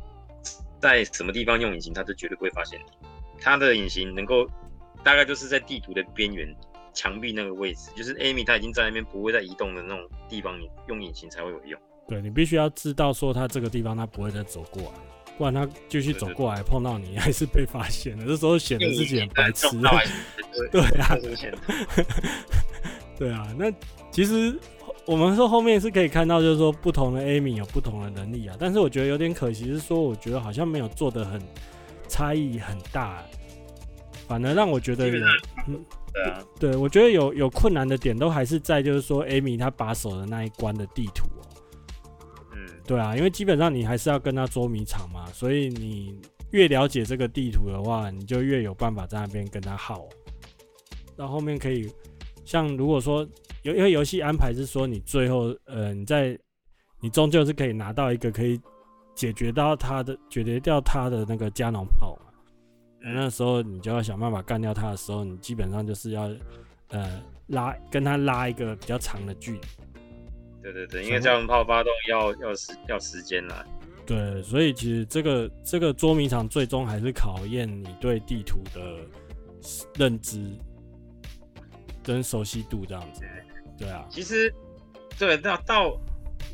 [0.79, 2.85] 在什么地方用隐形，他就绝对不会发现你。
[3.39, 4.47] 他的隐形能够
[5.03, 6.53] 大概就是在地图的边缘。
[6.91, 11.79] 墙壁那个位置，就是 Amy 他已经在那边不会再移动的那种地方，你用隐形才会有用。
[12.07, 14.99] 对，你必须要知道说他这个地方他不会再走过来，
[15.37, 18.25] 不然他继续走过来碰到你还是被发现了。
[18.25, 19.67] 这时候显得自己很白痴。
[20.71, 21.15] 对啊，
[23.17, 23.47] 对啊。
[23.55, 23.71] 那
[24.19, 24.53] 其实
[25.05, 28.55] 我们说后面是可以看到，就是说不同的 Amy 有不同的能力啊。
[28.59, 31.41] 但是我觉得有点可惜是说，我觉得好像没有做的很
[32.09, 33.23] 差异很大，
[34.27, 35.13] 反而让我觉得有。
[35.13, 41.47] 对啊，对，我觉得有有困难的点都还是在就是说，Amy 她把守的那一关的地图哦。
[42.51, 46.19] 嗯，对啊，因为基本上你还是要跟他捉迷藏嘛，所以你
[46.51, 50.05] 越了解这个地图的话，你就越有办法在那边跟他耗。
[51.15, 51.89] 到后面可以，
[52.49, 53.19] 像如果说
[53.61, 56.35] 有因为游戏安排是说你最后呃你在
[56.99, 58.59] 你终究是可以拿到一个可以
[59.13, 62.17] 解决到他的解决掉他的那个加农炮。
[63.01, 66.27] 那时候你就要想办法干掉他的时候，你基本上就是要，
[66.87, 69.61] 呃，拉跟他拉一个比较长的距离。
[70.63, 73.63] 对对对，因为加农炮发动要要时要时间啦。
[74.07, 78.81] 对，所以其实这个这个捉迷藏最终还是考验你对地图的
[79.99, 80.43] 认知
[82.03, 83.23] 跟熟悉度这样子。
[83.77, 84.05] 对啊。
[84.09, 84.53] 其实，
[85.17, 85.97] 对到到，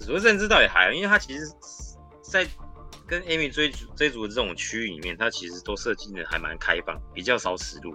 [0.01, 1.45] 说认知倒也还好，因为它其实，
[2.23, 2.47] 在。
[3.07, 7.93] 跟 Amy 追逐追逐的这种区域里面，它其实都设计的还蛮开放，比较少死路。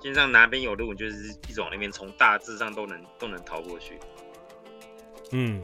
[0.00, 3.98] 基本上哪边有路，就是一直往那边冲，大致上都能都能逃过去。
[5.32, 5.60] 嗯，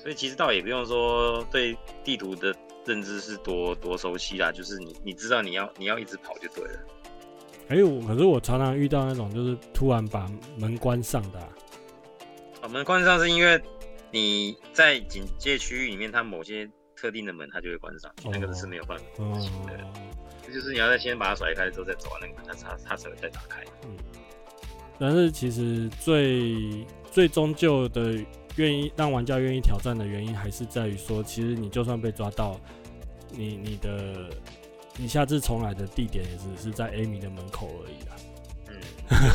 [0.00, 2.54] 所以其实倒也不用说对地图的
[2.86, 6.86] 认知是多多熟悉啦，就是你你知道你要你要一直跑就对了。
[7.68, 11.48] 哎、欸，我可是我常常遇到那种就是突然把门关上的、啊。
[12.60, 13.60] 把门关上是因为
[14.10, 16.68] 你在警戒区域里面，它某些。
[16.94, 19.04] 特定的门它就会关上，那个是没有办法。
[19.16, 19.48] 哦，
[20.46, 23.60] 就是你要在先把它甩开之后再走完那个门，它它它才会再打开。
[23.82, 23.96] 嗯，
[25.00, 28.14] 但是其实最最终究的
[28.54, 32.60] 愿意让玩家愿意挑战的原因，还是在于说，其实你就算被抓到，
[33.30, 34.30] 你你的
[34.96, 38.16] 你下次重来的地点也只是在 Amy 的门口而已啦。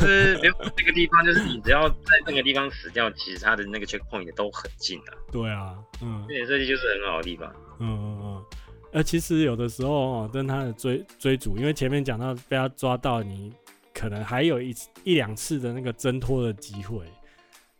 [0.00, 1.94] 就是没有那个地方，就是你只要在
[2.26, 5.12] 那个地方死掉，其实它的那个 checkpoint 也都很近的。
[5.30, 7.52] 对啊，嗯，这点设计就是很好的地方。
[7.78, 8.44] 嗯嗯嗯。
[8.90, 13.52] 呃，其实有的时候哦，跟他的追追逐，因为前面讲到被他抓到，你
[13.94, 17.04] 可能还有一一两次的那个挣脱的机会。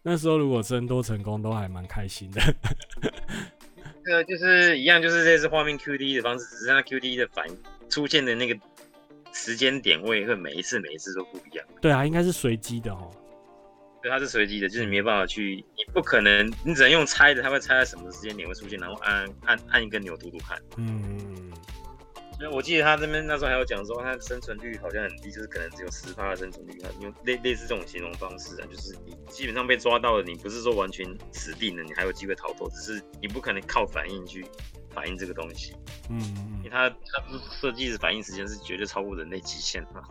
[0.03, 2.41] 那时候如果挣脱成功，都还蛮开心的。
[4.09, 7.55] 这个就是一样，就是这次画面 QD 的方式，只是它 QD 的反应
[7.91, 8.59] 出现的那个。
[9.31, 11.65] 时间点位会每一次每一次都不一样。
[11.83, 13.09] 对啊，应该是随机的哦。
[14.03, 20.59] 对，它是随机的，就是你没办法去，你不可能，你只能用猜的，它会猜在什么时间点会出现，然后按按按一个钮读读看。
[20.79, 21.53] 嗯。
[22.39, 26.79] 所以我记得他这边那时候还有讲说，他生存率好像很低，就是可能只有十趴的生存率。
[26.81, 34.47] 他用类类似这种形容方式啊，就是你基本上被抓到了，你不是说完全死定了，你还有机会逃脱，只是你不可能靠反应去。
[34.91, 35.77] 反应这个东西。
[36.09, 36.21] 嗯，
[36.59, 36.97] 因为它它
[37.61, 40.03] 设计的反应时间是绝对超过人类极限嘛。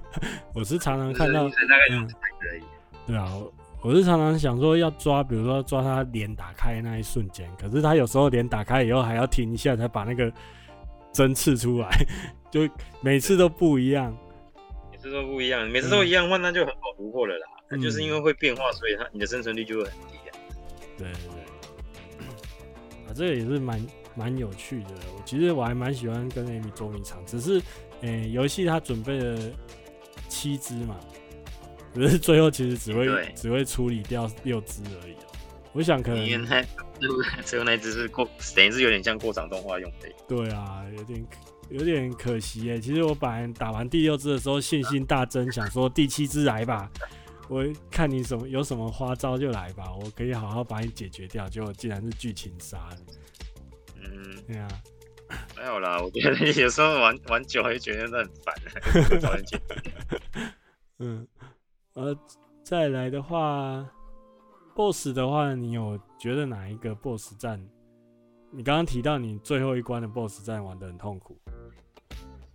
[0.52, 2.14] 我是常常看到，大概两百
[2.50, 2.62] 而已。
[3.06, 3.32] 对啊，
[3.80, 10.30] 我是常常想说要抓，比如说抓他脸打开那一瞬间，可是他有时候脸打开以后还要停一下才把那个
[11.14, 11.88] 针刺出来，
[12.52, 12.68] 就
[13.00, 14.14] 每次都不一样。
[14.90, 17.46] 每次都不一样，每次都一样的话，那就很好突破了啦。
[17.70, 20.32] 那、嗯、就是因为会变化，所以它你的生存率就会很低啊。
[20.98, 21.14] 对对
[22.18, 22.26] 对，
[23.06, 24.90] 啊，这个也是蛮蛮有趣的。
[25.16, 27.60] 我其实我还蛮喜欢跟 Amy 捉迷藏，只是，
[28.00, 29.38] 诶、欸，游戏它准备了
[30.28, 30.98] 七只嘛。
[31.94, 35.36] 可是最后其实只会只会处理掉六只而已哦、喔。
[35.74, 36.26] 我想可能
[37.00, 40.08] 原来 最后那只是过，等于是有点像过场动画用的。
[40.28, 41.26] 对啊，有点
[41.70, 42.78] 有点可惜哎。
[42.78, 46.90] 其实我本来打完第六只的时候信心大增，想说第七只来吧，
[47.48, 51.48] 我看你什么有什么花招就来吧，我可以好好把你解决掉。
[51.48, 52.88] 结果竟然是剧情杀。
[53.96, 54.68] 嗯，对啊，
[55.56, 56.00] 没有啦。
[56.00, 58.54] 我觉得有时候玩玩久会觉得很烦。
[60.98, 61.26] 嗯。
[61.94, 62.12] 呃，
[62.64, 63.88] 再来的话
[64.74, 67.62] ，BOSS 的话，你有觉得哪一个 BOSS 战？
[68.50, 71.38] 你刚刚提到你最后一关的 BOSS 战玩的很痛苦，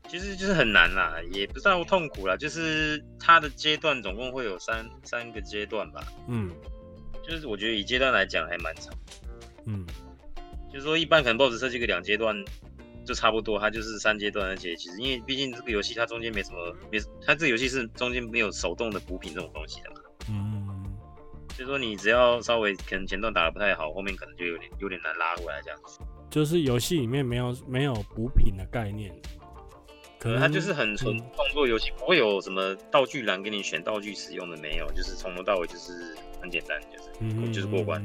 [0.08, 6.04] 其实就是很难啦，也不算痛苦啦，就是它的阶段总共会有三三个阶段吧。
[6.28, 6.50] 嗯，
[7.22, 8.92] 就是我觉得以阶段来讲还蛮长。
[9.66, 9.86] 嗯，
[10.74, 12.36] 就是说一般可能 BOSS 设计个两阶段。
[13.06, 15.00] 就差不多，它就是三阶段而且其实。
[15.00, 19.96] 因为毕竟这个游戏它中间没什么，没它这个游戏是中间没有手动的补品这种东西的嘛。
[20.30, 20.59] 嗯，
[21.60, 26.00] 所以说你只要稍微可能前段打得不太好，后面可能就有点有点难拉回来这样子。
[26.30, 29.14] 就是游戏里面没有没有补品的概念，
[30.18, 38.02] 可能它就是很纯动作游戏，不会有什么道具栏给你选道具使用的没有，就是从头到尾就是很简单，就是、嗯、就是过关，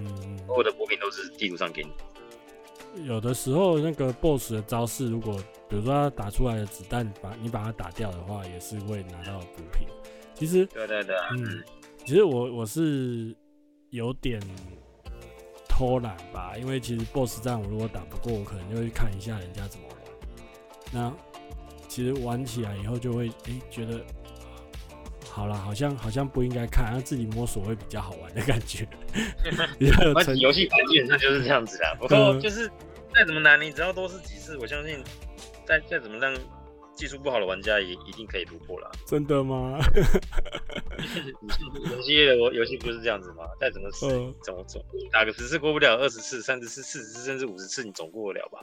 [0.49, 3.07] 所有的补品都是地图上给你。
[3.07, 5.37] 有的时候，那个 BOSS 的招式，如果
[5.69, 9.87] 比如说他打出来的子弹，把你把它打掉的话，也是会拿到补品。
[10.35, 11.63] 其实，对对对，嗯，
[12.05, 13.35] 其实我我是
[13.95, 14.41] 有点
[15.69, 19.97] 偷懒吧，因为其实 BOSS 战我如果打不过，我可能就会看一下人家怎么玩。
[20.93, 21.13] 那
[21.89, 24.05] 其实玩起来以后就会，诶、觉得
[25.31, 28.87] 好了，好像好像不应该看，让自己摸索会比较好玩的感觉。
[30.41, 32.71] 游戏基本上就是这样子啦，不过就是。
[33.17, 34.99] 再怎么难，你只要多试几次，我相信
[35.65, 36.35] 再再怎么让
[36.95, 38.91] 技术不好的玩家也一定可以突破了。
[39.07, 39.79] 真的吗？
[41.91, 43.45] 游戏的游戏不就是这样子吗？
[43.61, 48.61] 再怎么死，呃、怎么走，打个十次过不了，二十次、三十次、四十次，甚至五十次，你总过得了吧？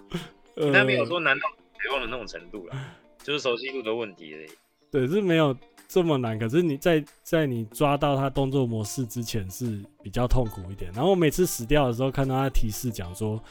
[0.56, 1.50] 他、呃、没有说难到
[1.82, 2.76] 绝望的那种程度了，
[3.24, 4.50] 就是熟悉度的问题而已。
[4.92, 5.56] 对，是没有
[5.88, 6.40] 这么难。
[6.40, 10.92] 可是你在在你抓到他动作模式之前是比较痛苦一点。
[10.94, 13.42] 然后我每次死掉的时候，看到他提示讲说。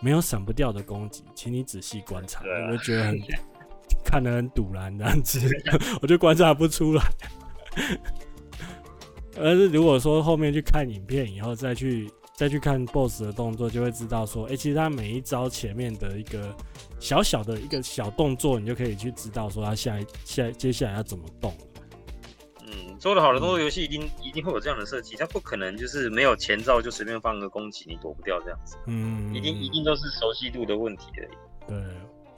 [0.00, 2.38] 没有闪不掉的攻击，请你仔细观察。
[2.42, 3.20] 啊、我就觉得很
[4.08, 5.40] 看得很堵然这样子，
[6.00, 7.02] 我就观察不出来。
[9.36, 16.54] 而是如果说后面去看影片以后，再去再去看 BOSS 的动作，就会知道说，哎、欸，其实他每一招前面的一个
[16.98, 21.54] 小小的一个小动作，你就可以去知道说他下一下接下来要怎么动。
[22.66, 28.76] 嗯做的好的动作游戏一定、嗯、一定会有这样的设计，它不可能就是没有前兆就随便放个攻击你躲不掉这样子。
[28.86, 31.28] 嗯，一定一定都是熟悉度的问题而已。
[31.68, 31.76] 对，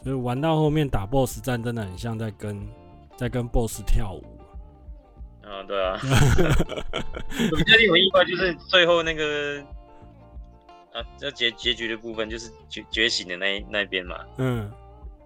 [0.03, 2.69] 所以玩到后面打 BOSS 战真的很像在跟
[3.17, 4.25] 在跟 BOSS 跳舞。
[5.43, 5.99] 啊，对啊。
[7.57, 9.61] 比较令我意外就是最后那个
[10.93, 14.17] 啊，这结结局的部分就是觉觉醒的那那边嘛。
[14.39, 14.71] 嗯。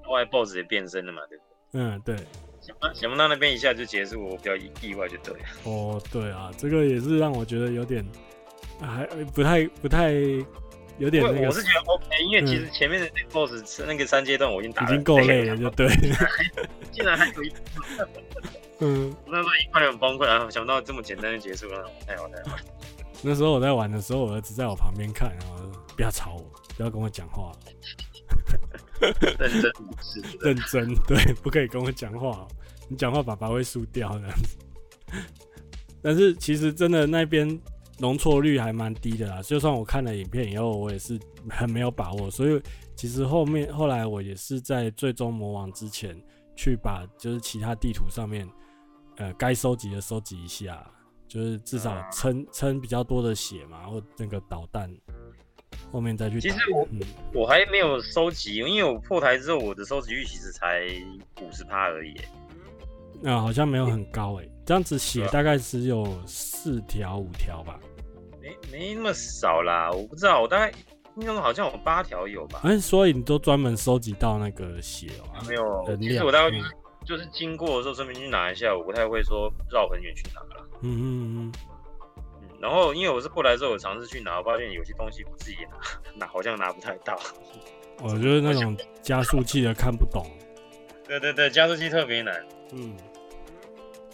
[0.02, 1.80] 后来 BOSS 也变身了嘛，对不对？
[1.82, 2.16] 嗯，对。
[2.94, 5.40] 想不到那边一下就结束，我比较意外，就对了。
[5.64, 8.02] 哦，对啊，这个也是让我觉得有点，
[8.80, 10.14] 还不太不太
[10.98, 11.46] 有点那个。
[11.46, 15.88] 我是觉得 OK，因为其实前面的那个 BOSS 那个三阶段我已经打已经够累了，就对。
[16.92, 17.52] 竟然还有一，
[18.80, 20.48] 嗯，那时候一块很崩溃啊！
[20.50, 22.56] 想不到这么简单就结束了，太好太好。
[23.22, 25.56] 那时候我在玩的时候，我儿子在我旁边看，然后
[25.96, 26.44] 不要吵我，
[26.76, 27.52] 不要跟我讲话。
[29.00, 32.46] 认真是认真，对，不可以跟我讲话，
[32.88, 34.56] 你讲话爸爸会输掉这样子。
[36.02, 37.48] 但是其实真的那边
[37.98, 41.18] 容错率还蛮低的啦，就算我看了影片以后，我也是
[41.48, 42.30] 很没有把握。
[42.30, 42.60] 所以
[42.96, 46.16] 其实后面后来我也是在最终魔王之前
[46.56, 48.48] 去把就是其他地图上面
[49.16, 50.84] 呃该收集的收集一下，
[51.28, 54.92] 就是至少撑撑比较多的血嘛，或那个导弹。
[55.90, 56.40] 后面再去。
[56.40, 57.00] 其实我、嗯、
[57.32, 60.82] 我还没有收集，因为我破台之后，我的收集率其实才
[61.40, 62.14] 五十趴而已。
[63.24, 67.78] 啊，好像没有很高哎，这样子血大概只有四条五条吧？
[68.40, 70.70] 没没那么少啦，我不知道，我大概
[71.16, 72.60] 印象中好像有八条有吧？
[72.64, 75.44] 哎、欸，所以你都专门收集到那个血哦、喔？
[75.48, 76.56] 没有，其实我大概
[77.04, 80.66] 就是、经过的时候顺便去拿一下，我不太会说绕很远去拿了。
[80.80, 81.52] 嗯嗯嗯。
[82.16, 85.76] 嗯，然后因为我是过来之后，我尝试去拿，我发现有些东西我自己拿
[86.24, 87.18] 拿好像拿不太到。
[88.00, 90.26] 我觉得那种加速器的看不懂。
[91.06, 92.44] 对对对，加速器特别难。
[92.72, 92.96] 嗯，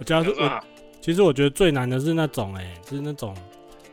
[0.00, 0.34] 我加速，
[1.00, 3.32] 其实我觉得最难的是那种、欸，哎，就是那种。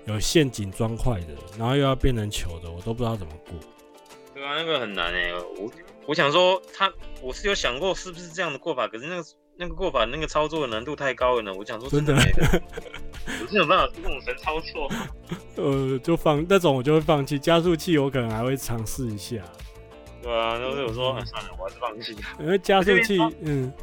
[0.05, 3.59] 有陷阱砖块的，然后又要变成球的，我都不知道怎么过。
[4.33, 5.33] 对啊，那个很难哎。
[5.33, 5.69] 我
[6.05, 6.89] 我想说，他
[7.21, 9.23] 我是有想过是不是这样的过法，可是那个
[9.57, 11.53] 那个过法那个操作的难度太高了呢。
[11.53, 12.61] 我想说真的，真的
[13.43, 14.89] 我是有办法这种神操作。
[15.61, 19.43] 呃，就放那种我就会放弃，加速器我可能还会尝试一下。
[20.23, 22.15] 对啊，然后我说、嗯啊、算了，我还是放弃。
[22.39, 23.73] 因为加速器，嗯。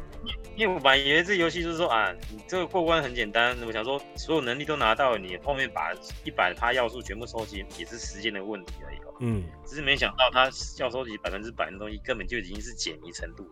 [0.55, 3.57] 因为我本来以为这游戏就是说啊，你这个过关很简单。
[3.65, 5.93] 我想说，所有能力都拿到了，你后面把
[6.23, 8.97] 一百趴要素全部收集，也是时间的问题而已。
[9.19, 10.49] 嗯，只是没想到他
[10.79, 13.49] 要收集百分之百的东西，根本就已经是解谜程度了。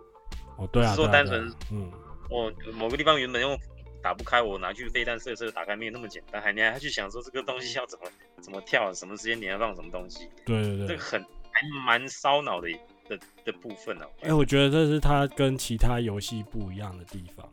[0.57, 1.91] 哦，对啊，是说单纯，嗯，
[2.29, 3.57] 我某个地方原本用
[4.01, 8.05] 打不开，我拿去飞弹射射打开，没有那么简单，还你还去想说这个东西要怎么
[8.41, 10.29] 怎么跳，什么时间点要放什么东西？
[10.45, 12.67] 对对对，这个很还蛮烧脑的。
[13.07, 14.09] 的的部分呢、啊？
[14.21, 17.49] 哎、欸，我觉得这是它跟其他游戏不一样的地方。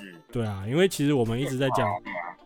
[0.00, 1.88] 嗯，对啊，因为其实我们一直在讲，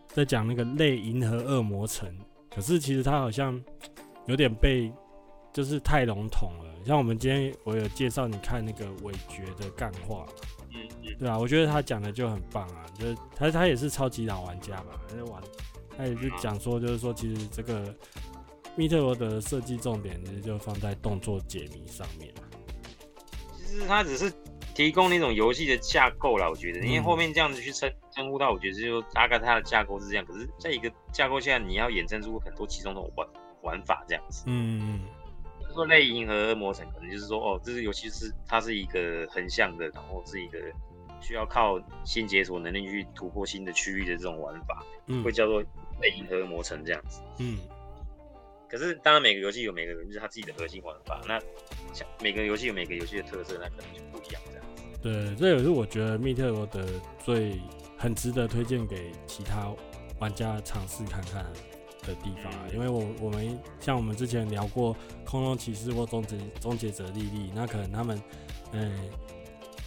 [0.07, 2.07] 在讲那个类银河恶魔城，
[2.49, 3.59] 可是其实它好像
[4.25, 4.91] 有点被
[5.53, 6.65] 就是太笼统了。
[6.85, 10.25] 像我们今天我有介绍你看那个韦爵的干话，
[10.73, 15.41] 嗯嗯，对啊，我觉得他讲的就很棒啊，就是他他也是超级老玩家嘛，他就玩，
[15.97, 17.95] 他也是讲说就是说其实这个。
[18.77, 22.31] 密特罗德的设计重点其实就放在动作解谜上面。
[23.57, 24.31] 其实它只是
[24.73, 30.23] 提供那种游戏的架构啦，我觉得，因为后面这样子去称称呼它，我觉得就大概它的架构是这样。
[30.23, 33.27] 可是在一个架构下，你要衍生出很多其中的玩
[33.63, 34.43] 玩法这样子。
[34.45, 34.99] 嗯嗯。
[35.73, 40.57] 说类银河恶魔城，可能就是说，哦，这个游戏是它是一个横向的，然后是一个
[41.21, 45.61] 需要靠新解锁能力去突破新的区域的这种玩法，嗯，会叫做
[46.01, 47.21] 类银河恶魔城这样子。
[47.37, 47.59] 嗯。
[48.69, 51.21] 可是，当然每个游戏有每个人就是他自己的核心玩法。
[51.25, 51.39] 那
[51.93, 54.83] 像每个游戏有每个游戏的特色，那可能就不一样这样子。
[55.01, 56.85] 对，这也是我觉得密特罗德
[57.23, 57.61] 最
[57.97, 59.73] 很值得推荐给其他
[60.19, 61.45] 玩家尝试看看
[62.01, 62.67] 的地方啊。
[62.73, 64.93] 因为我我们像我们之前聊过
[65.23, 68.21] 空中骑士或终结终结者莉莉，那可能他们
[68.73, 69.09] 嗯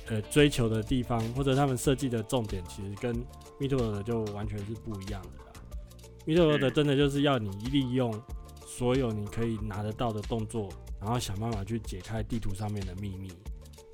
[0.07, 3.15] 呃，呃追求的地方或者他们设计的重点，其实跟
[3.59, 5.53] 密特罗德就完全是不一样的啦。
[6.25, 8.11] 密特罗德真的就是要你利用。
[8.71, 10.69] 所有你可以拿得到的动作，
[11.01, 13.29] 然后想办法去解开地图上面的秘密。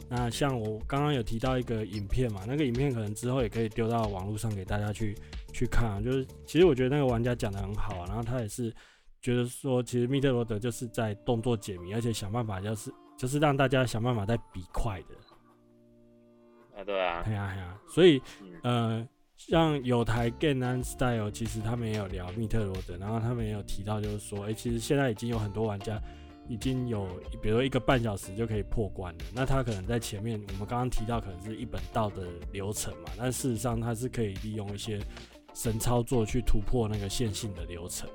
[0.06, 5.16] 那像我刚刚有提到一个影片嘛，那个影片可能之后也可以丢到网络上给大家去
[5.50, 6.00] 去看啊。
[6.00, 8.70] 就是其实我觉得那个玩家讲的很好啊，然后他也是
[9.22, 15.14] 觉得说，其实密特罗德就是在动作解谜，而且想办法就是就是让大家想办法在比快的。
[16.78, 18.20] 啊，对啊，对啊，对啊，所以
[18.62, 19.08] 呃。
[19.36, 26.00] 像有台 Gangnam Style，其实他们也有聊密特罗德，然后他们也有提到，就是说，哎、欸，其实现在已经有很多玩家
[26.48, 27.06] 已经有，
[27.42, 29.24] 比如说一个半小时就可以破关了。
[29.34, 34.98] 那他可能在前面，我们刚刚提到可能是一本道的流程嘛，但事实上他是可以利用一些
[35.54, 38.08] 神操作去突破那个线性的流程。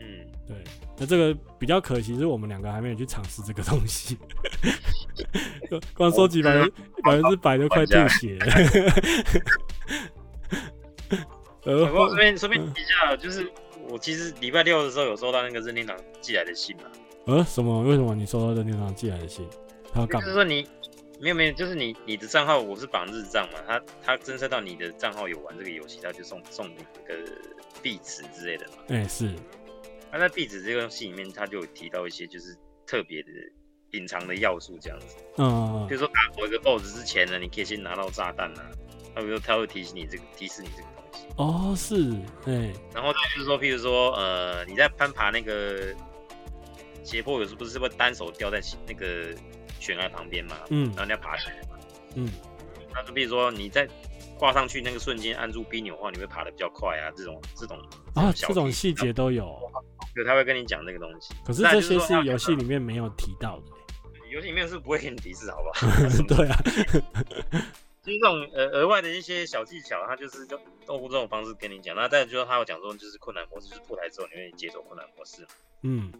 [0.00, 0.56] 嗯，对。
[0.98, 4.18] 那这个比较可惜是我们两个还没有去尝试这个东西，
[5.94, 6.72] 光收集百分
[7.04, 8.46] 百分之百都快吐血了。
[11.64, 13.50] 呃，顺便顺便提一下，就是
[13.88, 16.84] 我其实礼拜六的时候有收到那个任天堂寄来的信嘛。
[17.26, 17.82] 呃，什么？
[17.82, 19.46] 为什么你收到任天堂寄来的信？
[19.92, 20.24] 他要干嘛？
[20.24, 20.66] 就是说你
[21.20, 27.14] 没有没有，就是你你的账号我是绑日账嘛，他他侦测到你的账号有玩这个游戏，他就送送你一个
[27.82, 28.74] 壁纸之类的嘛。
[28.88, 29.30] 哎、欸，是。
[30.10, 33.28] 那在壁纸这个信里面，他就有提到一些就是特别的
[33.92, 35.16] 隐藏的要素，这样子。
[35.36, 35.86] 嗯。
[35.88, 38.64] 比如说打某一个 BOSS 之前呢，你可以先拿到炸弹啊。
[39.14, 41.26] 他比如说他会提醒你这个，提示你这个东西。
[41.36, 42.12] 哦，是，
[42.44, 42.72] 对。
[42.94, 45.94] 然后就是说，譬如说，呃，你在攀爬那个
[47.04, 49.34] 斜坡，有时候不是会单手吊在那个
[49.78, 50.56] 悬崖旁边嘛？
[50.70, 50.86] 嗯。
[50.88, 51.78] 然后你要爬起来嘛？
[52.14, 52.30] 嗯。
[52.92, 53.88] 那就比如说你在
[54.38, 57.10] 挂上去那个瞬间按住 B 钮的话，你会爬的比较快啊。
[57.16, 57.78] 这种这种
[58.14, 59.58] 啊，这种细节都有。
[60.14, 61.32] 对，他会跟你讲那个东西。
[61.44, 63.66] 可是这些是游戏里面没有提到的。
[64.30, 65.86] 游戏里面是不会给你提示，好不好？
[66.28, 66.58] 对啊。
[68.10, 71.94] 就是这种呃额外的一些小技巧，他就是就透过这种方式跟你讲。
[71.94, 75.46] 那再就是他有讲说，就是困难模式，就是破台之后你会解锁困难模式。
[75.82, 76.12] 嗯，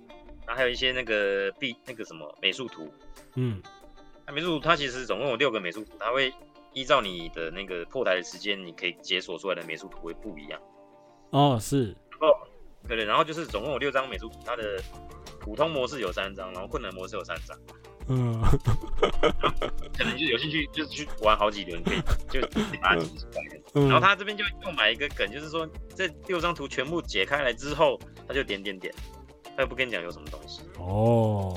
[0.46, 2.88] 然后还有一些那个 B 那个什么美术图。
[3.34, 3.60] 嗯，
[4.24, 6.32] 那美术图它其实总共有六个美术图，它会
[6.72, 10.60] 依照你的那个破台的时间，你可以解锁出来的美术图会不一样。
[11.30, 11.96] 哦，是。
[12.20, 12.30] 哦，
[12.86, 14.80] 对对，然后就是总共有六张美术图，它的
[15.40, 17.58] 普通模式有三张，然后困难模式有三张。
[18.08, 18.40] 嗯，
[19.96, 22.40] 可能就有兴趣，就是去玩好几轮，可以就
[22.82, 23.82] 把它解出来。
[23.86, 28.92] 然后他这边就又买一个梗，就是说这六张图全部解开来之后，他就点点点，
[29.56, 30.62] 他又不跟你讲有什么东西。
[30.78, 31.56] 哦，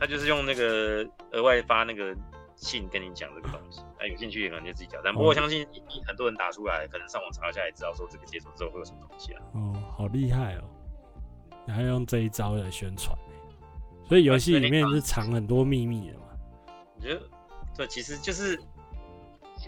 [0.00, 2.12] 他就是用那个额外发那个
[2.56, 3.80] 信跟你讲这个东西。
[4.00, 5.00] 啊，有兴趣也可能就自己讲。
[5.04, 5.64] 但不过我相信
[6.06, 9.42] 很多人打出来，可能上网查一下也知道说这个解锁之后会有什么东西啊。
[9.54, 10.64] 哦，好厉害哦！
[11.66, 13.16] 你还用这一招来宣传。
[14.08, 16.24] 所以游戏里面是藏很多秘密的嘛？
[16.94, 17.22] 我觉得，
[17.76, 18.58] 对，其实就是，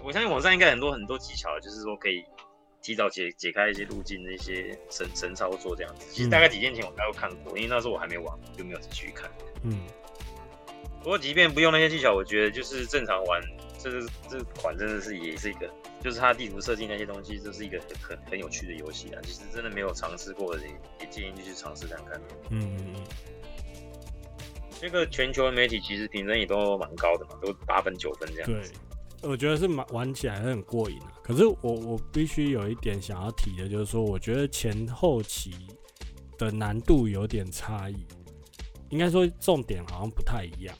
[0.02, 2.24] 我相信网上应该很多很多技巧，就是说可以
[2.80, 6.06] 提早解解开一些路径的一些神神操作这样子。
[6.12, 9.28] 其实大概几天前我大概看过，因为那时候我还没玩，就没有继续看。
[9.62, 9.80] 嗯。
[11.00, 13.42] 不过即便不用那些技巧，我觉得就是正常玩，
[13.78, 15.70] 这个这款真的是也是一个，
[16.02, 19.20] 就是它地图设计那些东西，这是一个很很很有趣的游戏啊。
[19.22, 20.62] 其实真的没有尝试过的，
[21.00, 22.20] 也建议就去尝试看看。
[22.50, 23.00] 嗯嗯嗯。
[24.80, 28.50] 这个全球的媒体其实评分也都蛮高的嘛，都八分九分这样。
[28.50, 28.62] 对，
[29.28, 31.12] 我觉得是蛮玩起来是很过瘾啊。
[31.22, 35.52] 可是我我必须有一点想要提的，就是说，我觉得前后期
[36.36, 38.06] 的难度有点差异，
[38.90, 40.76] 应该说重点好像不太一样。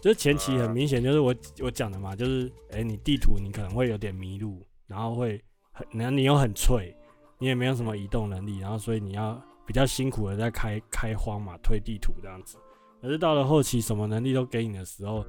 [0.00, 5.42] 就是前期很明显，就是我我讲的嘛，就是哎，你地图你可能会有点迷路，然后会
[5.72, 6.94] 很，然后你又很脆，
[7.38, 12.56] 你也没有什么移动能力，然后所以你要比较辛苦的在开开荒嘛，推地图这样子。
[13.02, 15.24] 可是到了后期，什么能力都给你的时候，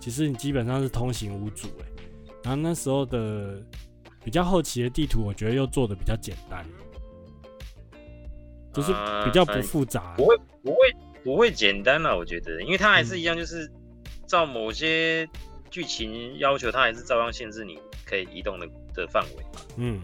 [0.00, 1.86] 其实你基本上是通行无阻哎。
[2.42, 3.62] 然后那时候的
[4.22, 6.64] 比较后期的地图，我觉得又做的比较简单，
[8.72, 8.92] 就是
[9.24, 10.14] 比较不复杂。
[10.16, 10.76] 不会不会
[11.22, 13.70] 不会简单了，我觉得，因为它还是一样，就是
[14.34, 15.28] 照某些
[15.70, 19.60] 剧情要求，它还是照样限制你可以移动的的范围嘛。
[19.76, 20.02] 嗯。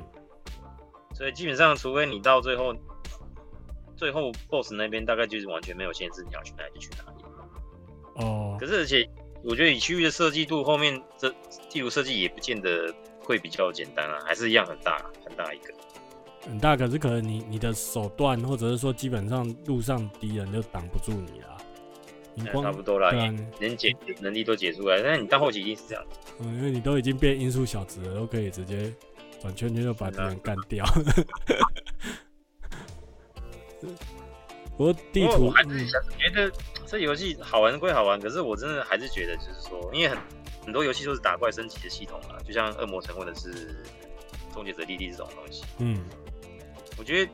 [1.14, 2.74] 所以基本上，除非你到最后。
[3.96, 7.22] 最后，BOSS 那边大概就是完全没有限制，你要去哪里就去哪里。
[8.24, 8.56] 哦。
[8.58, 9.06] 可是，而且
[9.44, 11.28] 我觉得以区域的设计度，后面这
[11.68, 12.90] 地图设计也不见得
[13.22, 15.74] 会比较简单啊，还是一样很大很大一个。
[16.46, 21.49] 很大，可是可能你你的手段，或者是说基本上路上敌人就挡不住你了。
[22.34, 26.04] 你光差不多啦，对能解能力都解出来，但是你到后期一定是这样。
[26.38, 28.92] 嗯，因为你都已经变音速小子了，都可以直接
[29.40, 30.84] 转圈圈就把敌人干掉。
[34.76, 35.70] 不过地图，我还觉
[36.34, 36.50] 得
[36.86, 40.16] 这游戏好玩归好玩，可是我真的还是觉得，就是说，因为很
[40.64, 43.84] 很多游戏都是打怪升级的系统啊，就像恶魔城或者是
[44.54, 45.64] 终结者莉莉这种东西。
[45.78, 46.02] 嗯，
[46.96, 47.30] 我觉得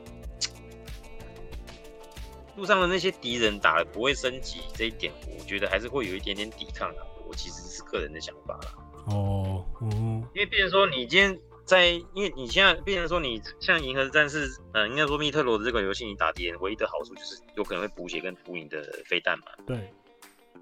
[2.57, 7.07] 路上的那些敌人打的不会升级这一点，我觉得还是会有一点点抵抗的。
[7.25, 8.73] 我其实是个人的想法啦。
[9.05, 11.39] 哦，嗯，因为变成说你今天。
[11.67, 19.47] 在，因为你现在变成说你像银河战士，嗯、呃，应该说密特罗的这款游戏，你打敌人唯一的好处就是有可能会补血跟补你的飞弹嘛。
[19.65, 19.93] 对，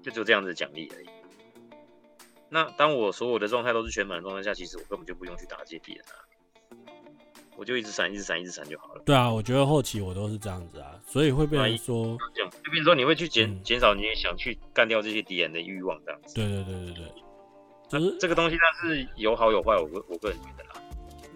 [0.02, 1.06] 就只有这样子的奖励而已。
[2.48, 6.25] 那当我所有的状态都是全满的状态下，其实我根本就不用去打这些敌人啊，
[7.56, 9.02] 我就一直闪，一直闪，一直闪就好了。
[9.04, 16.34] 对啊，我觉得后期我都是这样子啊，所以会变成说，这样就变成说你会去减减、嗯、少你想去干掉这些敌人的欲望，这样子。
[16.34, 17.12] 对对对对对，
[17.88, 20.82] 就是这个东西，它是有好有坏，我我个人觉得啦。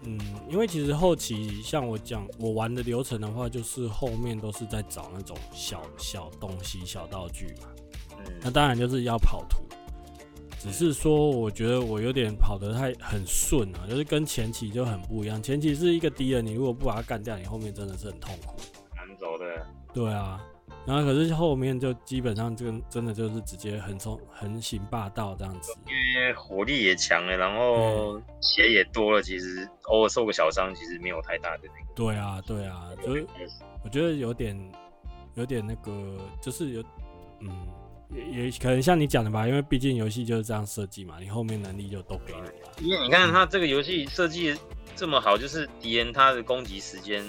[0.03, 0.18] 嗯，
[0.49, 7.68] 因为其实后期像我讲我玩的流程的话，就是后面都是在找那种小小东西、小道具嘛。
[8.18, 9.59] 嗯，那当然就是要跑图，
[10.61, 15.42] 只是说我觉得我有点跑得太很顺啊，就是跟前期就很不一样。
[15.42, 18.54] 前期是一个敌人，你如果不把他干掉，你后面真的是很痛苦，
[18.94, 19.66] 难走的。
[19.94, 20.38] 对啊。
[20.86, 31.94] 然后可是后面就基本上就真的就是直接横冲横行霸道这样子，因为火力也强了，然后血也多了，其实偶尔受个小伤其实没有太大的那个。
[31.94, 33.26] 对啊，对啊，就是
[33.84, 34.72] 我觉得有点
[35.34, 36.82] 有点那个，就是有
[37.40, 37.50] 嗯，
[38.14, 42.72] 也也可能像你讲的吧，因为毕竟游戏就是这样设计嘛，你后面能力就都给你了。
[42.80, 44.56] 因为你看他这个游戏设计
[44.96, 47.24] 这么好，就是敌人他的攻击时间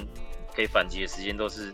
[0.55, 1.73] 可以反击的时间都是。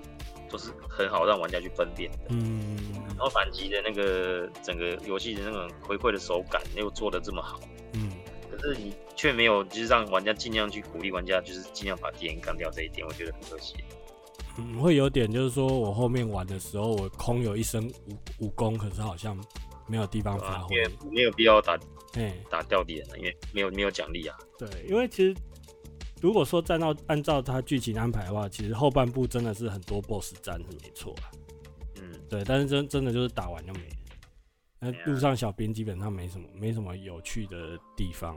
[0.50, 2.78] 都是很好让玩家去分辨的，嗯，
[3.10, 7.60] 然后反击的那个整个游戏的那种回馈的手感又做得这么好，
[7.92, 8.10] 嗯，
[8.50, 13.76] 可是你却没有就是让玩家尽量去鼓励玩家就是尽量把敌人干掉这一点，我觉得很可惜。
[14.58, 19.38] 嗯，会有点就是说我后面玩的时候，我空有一身武武功，可是好像
[19.88, 20.76] 没有地方发挥，
[21.12, 21.78] 没有必要打，
[22.14, 24.38] 哎，打掉敌人了，因为没有没有奖励啊。
[24.58, 25.36] 对，因为其实。
[26.20, 31.30] 如果说按照按照他剧情安排的话，其实后半部真的是很多 BOSS 战是没错啊。
[32.02, 33.96] 嗯，对，但是真真的就是打完就没了。
[34.80, 38.36] 那路上小兵基本上没什么没什么有趣的地方。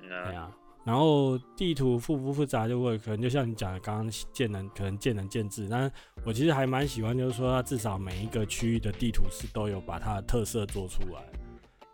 [0.00, 0.50] 对啊，
[0.84, 5.68] 然后地图复不复杂就会可能就像你讲的，刚刚见仁可能见仁见智。
[5.70, 5.92] 但是
[6.24, 11.22] 我其实还蛮喜欢，就是说它至少每一个区域的地图是都有把它的特色做出来。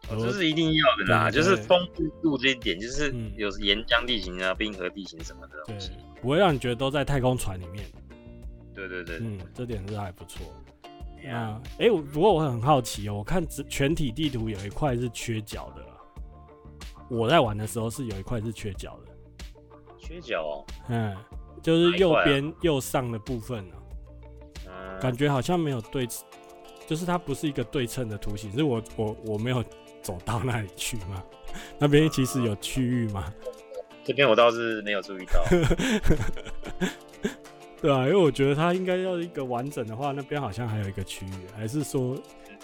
[0.09, 7.85] 这、哦、是一定要的啦，就是丰富度这一点，就是有岩浆地形啊、冰河地形什么的东西，不会让你觉得都在太空船里面。
[8.75, 10.47] 对对对，嗯，这点是还不错。
[11.33, 15.83] 啊，哎、欸，不过我很好奇哦，我看全体地图有一块是缺角的。
[17.09, 19.13] 我在玩的时候是有一块是缺角的，
[19.99, 20.43] 缺角？
[20.43, 21.17] 哦，嗯，
[21.63, 23.75] 就是右边右上的部分呢、
[24.69, 26.07] 啊，感觉好像没有对，
[26.87, 29.63] 就是它不是一个对称的图形，是我我我没有
[30.03, 31.23] 走到那里去吗？
[31.79, 33.33] 那边其实有区域吗？
[34.05, 35.43] 这边我倒是没有注意到，
[37.81, 42.15] 对啊，因为我觉得它应该要一个完整的话，那边好像还有一个区域，还是说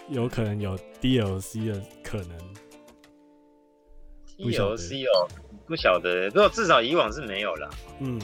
[0.09, 2.37] 有可能有 DLC 的可能
[4.41, 5.29] ？DLC 哦，
[5.67, 7.71] 不晓得，不过至少以往是没有啦。
[8.01, 8.21] 嗯，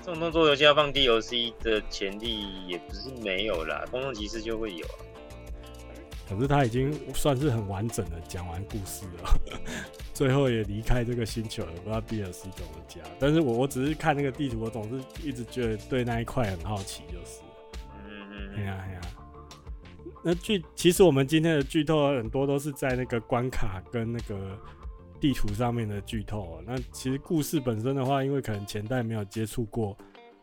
[0.00, 4.98] 这种动作游戏要放 DLC 的潜力也不是没有啦，公众集市就会有啊。
[6.28, 9.40] 可是他已经算是很完整的讲完故事了，
[10.12, 13.00] 最后也离开这个星球了，不知道 DLC 怎么加。
[13.20, 17.40] 但是我我只是看那个地图，我总是一直觉得对那一块很好奇，就是。
[18.08, 18.56] 嗯嗯。
[18.56, 19.00] 哎呀哎呀。
[20.24, 24.58] 那剧其实我们今天的剧透很多都是在那个关卡跟那个。
[25.20, 29.96] 地图上面的剧透，那其实故事本身的话，因为可能前代没有接触过，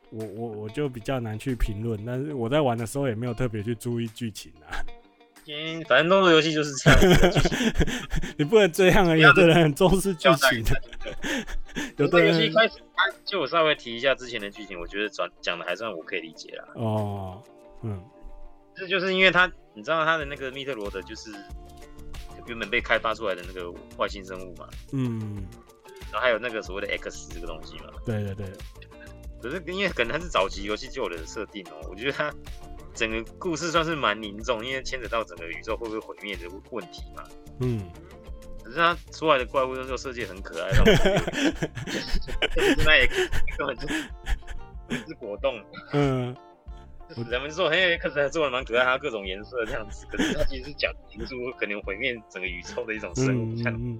[0.09, 2.03] 我我我就比较难去评论。
[2.05, 4.73] 但是我在玩的时候也没有特别去注意剧情啊。
[5.45, 6.99] 嗯，反正动作游戏就是这样。
[8.37, 9.15] 你不能这样啊！
[9.15, 10.81] 有的人很重视剧情 的。
[11.97, 16.65] 有的游戏一开始，他就我稍微提一下之前的剧情，我觉得转讲的还算我可以理解啦。
[16.75, 17.43] 哦，
[17.81, 18.01] 嗯，
[18.75, 21.31] 这就是因为他，你知道他的那个密特罗德就是。
[22.47, 25.45] 原本被开发出来的那个外星生物嘛，嗯，
[26.11, 28.45] 然后还有那个所谓的 X 这个东西嘛，对对对。
[29.41, 32.33] 可是因为可能它是早期游戏就有的设定哦，我觉得它
[32.93, 37.23] 整个故事算是蛮凝重，因为牵扯到整个宇宙会不会毁灭的问题嘛，
[37.59, 37.89] 嗯。
[38.63, 40.71] 可是它出来的怪物都是设计很可爱，
[42.85, 43.05] 那也
[43.57, 43.95] 根本就是
[45.05, 46.33] 是果冻，嗯。
[47.29, 50.05] 人们说，嘿，可是做的蛮可爱，它各种颜色这样子。
[50.09, 50.91] 可是它其实是讲
[51.27, 53.99] 出可能毁灭整个宇宙的一种生物，这样。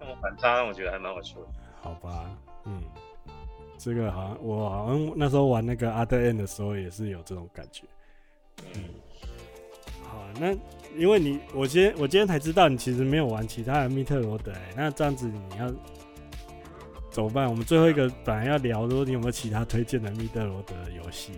[0.00, 1.46] 那么反差让我觉得还蛮好笑的。
[1.80, 2.30] 好吧，
[2.64, 2.82] 嗯，
[3.78, 7.84] 这个好像我好像那时候玩那个 Other End 的时候也是有这种感觉。
[8.74, 8.84] 嗯，
[10.02, 10.52] 好，那
[10.96, 15.72] 因为你我今天我今天才知道你其实没有玩其他的密特罗德，那这样子你要
[17.10, 17.48] 怎么办？
[17.48, 21.32] 我们最后一个本来要聊说你有没有其他推荐的密特罗德游戏？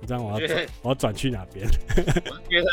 [0.00, 1.66] 你知道我要，我要转去哪边？
[1.96, 2.68] 我觉得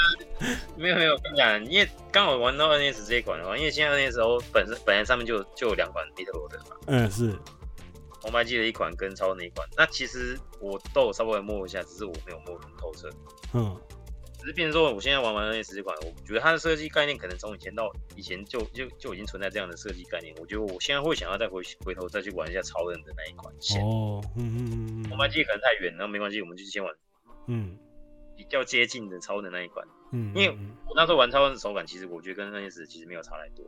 [0.78, 6.78] 没有没有，我跟你讲，因为刚好玩到 NS 这一款的话，因为现在 NS 本身本来上面就就有两款密特罗德嘛。
[6.88, 7.34] 嗯，是
[8.22, 9.68] 红白机的一款跟超人的一款。
[9.76, 13.10] 那其实我都有稍微摸一下，只是我没有摸很透彻。
[13.54, 13.76] 嗯，
[14.40, 20.34] 只是变成说，我现在玩完 NS 这款，我觉得它的设计概念可能从以前到以前就就就已经存在这样的设计概念。
[20.40, 23.82] 我觉得我现在会想要再回回头再去玩一下超人的那一款线。
[23.84, 25.10] 哦，嗯嗯嗯嗯。
[25.10, 26.94] 红白机可能太远，那没关系，我们就先玩。
[27.48, 27.78] 嗯，
[28.36, 30.50] 比较接近的超能那一款，嗯，因为
[30.88, 33.66] 我那时候玩超能的手感，其实我觉得跟 NS 其实没有差太多，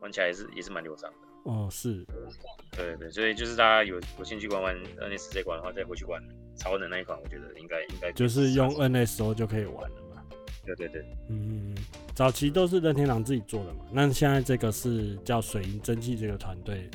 [0.00, 1.28] 玩起来也是也是蛮流畅的。
[1.44, 2.04] 哦，是，
[2.72, 6.22] 对对对，所以就是大家有有兴趣玩玩 NS 这款的话，再回去玩
[6.56, 10.22] 超能那一款，我觉得应该应该就是用 NS 就可以玩了嘛。
[10.66, 11.74] 对对对，嗯，
[12.14, 16.90] 早期都是任天堂自己做的嘛，那现在这个是叫水银蒸汽这个团队，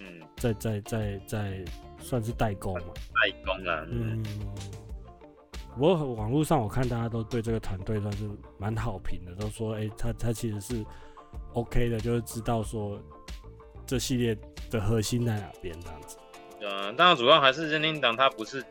[0.00, 1.64] 嗯，在在在在
[1.98, 2.92] 算是代工嘛，
[3.22, 4.22] 代工啊，嗯。
[4.22, 4.46] 嗯
[5.74, 10.84] 不过网络上我看大家都对这个团队算是蛮好评的，都说哎、欸，他他其实是
[11.52, 12.98] OK 的，就是知道说
[13.86, 14.38] 这系列
[14.70, 16.16] 的核心在哪边这样子。
[16.60, 18.64] 嗯，当然主要还是任天堂，他不是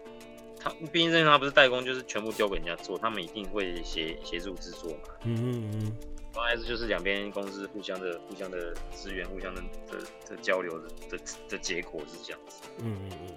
[0.59, 4.97] 他，毕竟任天堂不是代工，就是全部丢给人家做，他们一定会协协助制作嘛。
[5.25, 5.97] 嗯嗯嗯。
[6.35, 12.63] 还是就是两边公司互相的互相的资源，互相的的的交流的的的结果是这样子。
[12.79, 13.35] 嗯嗯嗯。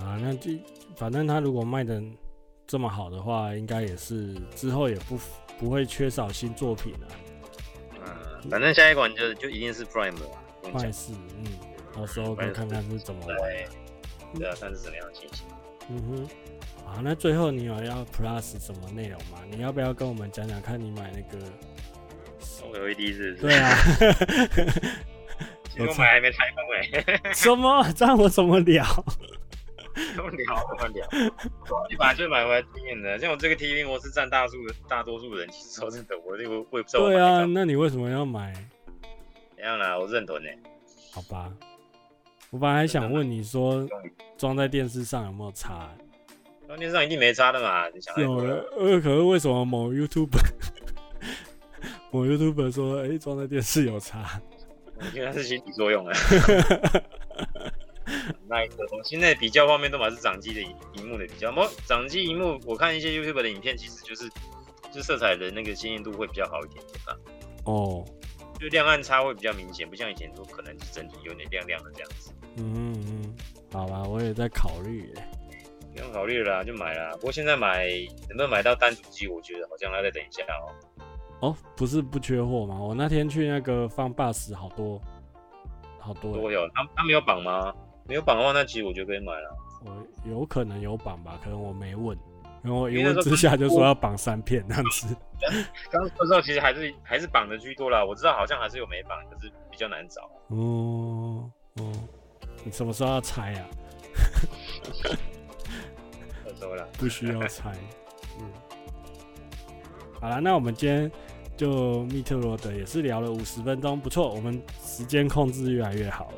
[0.00, 0.50] 啊，那就。
[0.96, 2.02] 反正他如果卖的
[2.66, 5.18] 这么好的话，应该也是之后也不
[5.58, 7.08] 不会缺少新作品了。
[8.00, 10.26] 嗯，反正下一款就就一定是 Prime 了。
[10.72, 11.44] 快四，嗯，
[11.94, 13.36] 到时候可以看看是怎么玩。
[14.34, 15.46] 对啊，看是什么样的情形。
[15.90, 16.28] 嗯哼。
[16.86, 19.38] 啊，那最后你有要 Plus 什么内容吗？
[19.50, 21.44] 你要不要跟我们讲讲看你买那个
[22.72, 23.42] OLED 是不是？
[23.42, 23.76] 对啊。
[25.68, 27.32] 其实我买还没拆封哎。
[27.34, 27.84] 什么？
[27.94, 28.82] 这样我怎么聊？
[30.14, 30.56] 怎么聊？
[30.68, 31.06] 怎么聊？
[31.88, 34.54] 你本来就买回来经验的，像我这个 TV 我是占大数
[34.88, 37.04] 大多数人，其实说真的，我这个我也不知道。
[37.06, 38.52] 对啊，那你为什么要买？
[39.56, 39.98] 怎样啦？
[39.98, 40.48] 我认同呢。
[41.12, 41.50] 好吧，
[42.50, 43.88] 我本来还想问你说，
[44.36, 45.88] 装在电视上有没有差？
[46.66, 47.88] 装电视上一定没差的嘛。
[47.88, 50.40] 你想有了，呃，可是为什么某 YouTuber
[52.12, 54.40] 某 YouTuber 说，哎、欸，装在电视有差？
[54.98, 56.12] 我觉得是心理作用啊。
[58.48, 64.30] 那一个，现在比较画面都还是掌机的荧幕的比较，么掌机荧幕，我看一些 YouTube 的影片，其实就是
[64.92, 67.16] 就色彩的那个鲜艳度会比较好一点点啊。
[67.64, 68.04] 哦，
[68.60, 72.32] 就亮暗差会比较明显，不像以前都可能是整体有点亮亮的这样子。
[72.56, 73.34] 嗯嗯，
[73.72, 75.28] 好吧，我也在考虑耶。
[75.92, 77.10] 不用考虑了啦，就买啦。
[77.14, 77.86] 不过现在买
[78.28, 80.68] 能不能买到单主机，我觉得好像还要再等一下哦。
[81.40, 82.78] 哦，不是不缺货吗？
[82.78, 85.00] 我那天去那个放 bus 好多
[85.98, 86.32] 好多。
[86.32, 87.74] 都有，他他没有绑吗？
[88.08, 89.56] 没有绑的话，那其实我就可以买了。
[89.84, 92.16] 我有可能有绑吧，可能我没问。
[92.62, 95.16] 然后一问之下就说要绑三片那样子。
[95.90, 98.04] 刚刚说时候其实还是还是绑的居多啦。
[98.04, 100.22] 我知道好像还是有没绑，可是比较难找。
[100.48, 101.92] 哦哦，
[102.64, 103.66] 你什么时候要拆啊？
[106.98, 107.70] 不需要拆。
[108.40, 108.50] 嗯。
[110.20, 111.08] 好了，那我们今天
[111.56, 116.34] 就密特罗德也是聊了五十分钟，不错，我们时间控制越来越好了。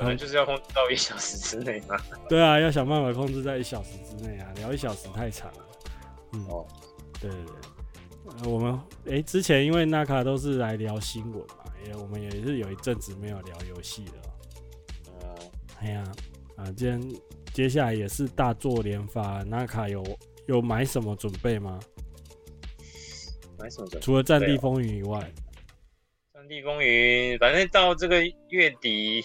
[0.00, 1.94] 可能就是要控制到一小时之内嘛。
[2.26, 5.66] 对啊，要想办法控制在一小时之内啊，聊一小时太长了。
[6.32, 6.66] 嗯，哦，
[7.20, 7.54] 对对对，
[8.24, 8.72] 呃、我们
[9.04, 14.12] 哎、欸，之前因为纳卡都是来聊新闻嘛，也我们也是有一阵子没有聊游戏了。
[15.20, 16.04] 哦、嗯，哎呀，
[16.56, 17.20] 啊，今天
[17.52, 20.02] 接下来也是大作连发，纳卡有
[20.46, 21.78] 有买什么准备吗？
[23.58, 24.00] 买什么准备？
[24.00, 25.18] 除了《战地风云》以外，
[26.32, 29.22] 《战地风云》反正到这个月底。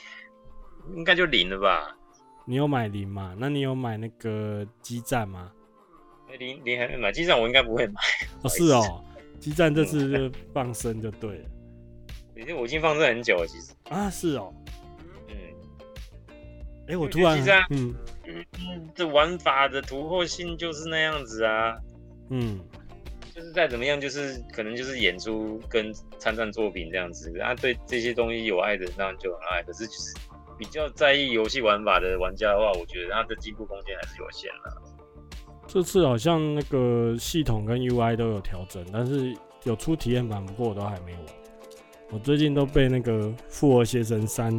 [0.96, 1.96] 应该就零了吧？
[2.46, 3.36] 你有买零吗？
[3.40, 5.52] 那你有买那个基站吗？
[6.38, 7.94] 零零还没买，基站我应该不会买。
[8.44, 9.04] 哦，是哦，
[9.40, 11.46] 基站这次就放生就对了。
[12.36, 13.74] 已经我已经放生很久了，其实。
[13.90, 14.54] 啊，是哦。
[15.30, 15.36] 嗯。
[16.28, 21.78] 哎、欸，我突然，嗯嗯， 这玩法的突破性就是那样子啊。
[22.30, 22.60] 嗯。
[23.34, 29.64] 就是再怎么样，就是可能就是演出跟参战作品这样子，啊，对这些东西有爱的，那就很爱。
[29.64, 30.14] 可是就是。
[30.58, 34.72] 比较在意游戏玩法的玩家的话，我觉得他的进步空间还是有限的。
[35.68, 41.22] 这次好像那个系统跟 UI 都有调整，但是有出体验版，不过我都还没玩。
[42.12, 43.14] 我最近都被那个
[43.50, 44.54] 《复活邪神三》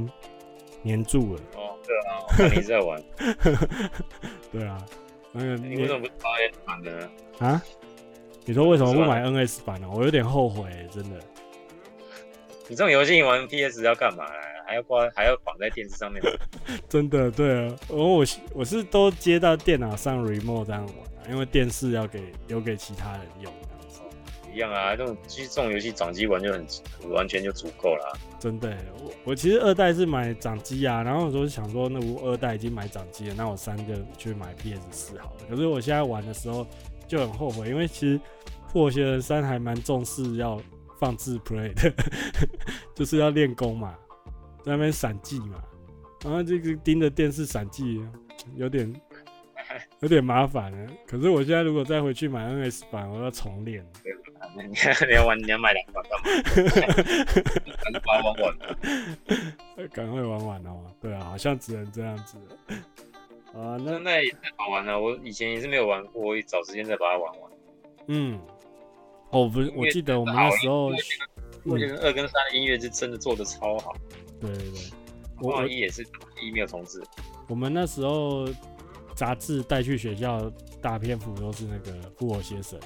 [0.83, 1.41] 黏住了。
[1.55, 3.03] 哦，对啊，我看你在玩。
[4.53, 4.85] 对啊，
[5.33, 7.11] 那个你为什么不买 NS 版的呢？
[7.39, 7.63] 啊？
[8.45, 9.89] 你说为什么不买 NS 版呢？
[9.95, 11.21] 我有点后悔，真的。
[12.69, 14.33] 你这种游戏你玩 PS 要干嘛呢？
[14.67, 16.23] 还要挂，还要绑在电视上面。
[16.89, 24.01] 真的，对啊，我我我是都接到电脑上 remote 这样玩，因为电视要给留给其他人用这样子。
[24.53, 26.67] 一样啊，这种其实这种游戏掌机玩就很
[27.11, 28.19] 完全就足够了。
[28.41, 35.37] 真的，我我其实二代是买掌机啊，然后我就想说，那我二代已经买掌机了，那我三就去买 PS 四好了。
[35.49, 36.67] 可是我现在玩的时候
[37.07, 38.21] 就很后悔，因为其实
[38.73, 40.61] 复活邪神三还蛮重视要
[40.99, 41.93] 放置 play 的，
[42.97, 43.95] 就是要练功嘛。
[44.67, 45.63] 在那边闪技嘛，
[46.25, 48.05] 然后这个盯着电视闪技，
[48.57, 48.93] 有点
[50.01, 50.93] 有点麻烦了。
[51.07, 53.87] 可是我现在如果再回去买 NS 版，我要重练。
[54.57, 56.27] 你 要你要玩，你要买两把干嘛？
[57.93, 58.77] 赶快玩玩了，
[59.95, 60.85] 赶快玩完哦。
[61.01, 62.37] 对啊，好像只能这样子。
[63.55, 65.01] 啊，那那也太好玩了。
[65.01, 67.51] 我以前也是没有玩过，我会找时间再把它玩完。
[68.09, 68.41] 嗯，
[69.31, 70.91] 哦，不是，我记得我们那时候，
[71.65, 73.95] 我觉得二跟三的音乐是真的做的超好。
[74.41, 74.81] 对对对，
[75.41, 76.03] 我一也是
[76.43, 77.03] 一没有重置。
[77.49, 78.49] 我们那时候
[79.15, 82.79] 杂志带去学校，大篇幅都是那个复活邪神。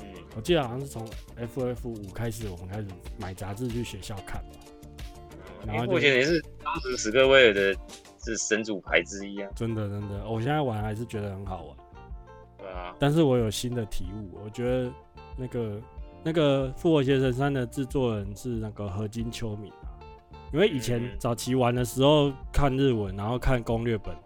[0.00, 1.06] 嗯，我记得好像是从
[1.38, 2.86] FF 五开始，我们开始
[3.18, 4.50] 买杂志去学校看嘛。
[5.66, 7.74] 然后复活邪神也是当时史克威尔的
[8.24, 9.50] 是神主牌之一啊。
[9.54, 11.76] 真的真的，我现在玩还是觉得很好玩。
[12.58, 14.92] 对啊，但是我有新的体悟，我觉得
[15.36, 15.80] 那个
[16.22, 19.72] 那个复活邪神三的制作人是那个合金秋敏。
[20.56, 24.16] 因为以前早期玩的时候看日文，然后看攻略本，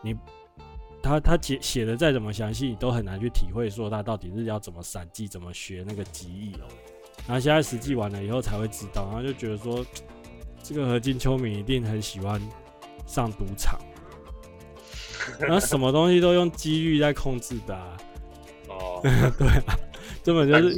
[0.00, 0.16] 你
[1.02, 6.68] 他他写写的再怎么详细，你都很难去体会说他到底是要怎么闪技，怎么学那个记忆哦。
[7.26, 9.84] 然后现在实际玩了以后才会知道，然后就觉得说
[10.62, 12.40] 这个何金秋敏一定很喜欢
[13.04, 13.76] 上赌场，
[15.40, 17.96] 然后什么东西都用几率在控制的啊。
[18.70, 19.76] 哦， 对啊，
[20.22, 20.76] 根本就是。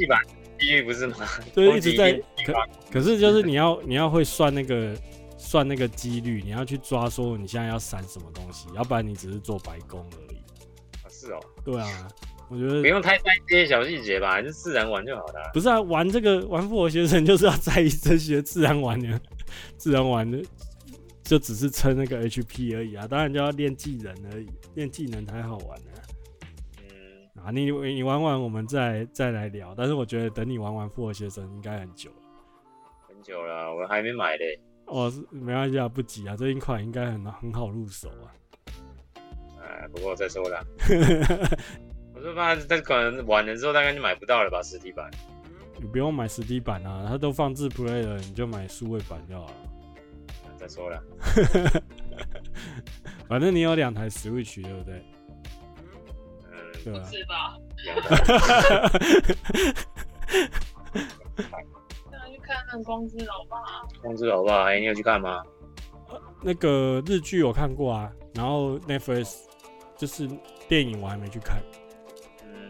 [0.59, 1.15] 几率不是吗？
[1.55, 2.13] 就是一直在
[2.45, 2.53] 可，
[2.91, 4.95] 可是就是你要 你要会算那个
[5.37, 10.37] 算那个几率，你要去抓说你现在要闪什么东西，要不然你只是做白工而已。
[11.03, 11.39] 啊，是哦。
[11.63, 12.07] 对啊，
[12.49, 15.51] 我觉得不用太在意这些小细节吧，还是自然玩就好了。
[15.53, 19.19] 不是啊，玩这个玩复活学生就是要在意这些自然玩的，
[19.77, 20.41] 自然玩的
[21.23, 25.98] 就只是撑那个 HP 而已啊，当然就要练技能而已，练技能才好玩啊。
[27.39, 32.15] 嗯啊，你你玩完我们再再来聊，但是我觉得等你玩完复活先生应该很久了，
[33.07, 34.59] 很久了，我还没买嘞。
[34.85, 38.27] 哦，没关系啊，不急啊，这一款应该很很好入手啊。
[39.61, 40.65] 哎，不过再说了。
[42.15, 45.09] 我说怕这款玩了之后大概就买不到了吧，实体版。
[45.77, 49.53] 你不用买实体版啊，它都放置 play 了，你就买数位版就好了。
[50.57, 51.01] 再说了。
[53.29, 55.01] 反正你有两台 Switch 对不对？
[56.85, 57.25] 嗯，对吧？
[57.25, 57.57] 是吧？
[62.11, 63.57] 那去看那《光之老爸》。
[64.01, 65.43] 光之老爸，哎，你有去看吗？
[66.41, 69.35] 那个日剧我看过啊，然后 Netflix
[69.97, 70.27] 就是
[70.67, 71.61] 电影我还没去看。
[72.43, 72.69] 嗯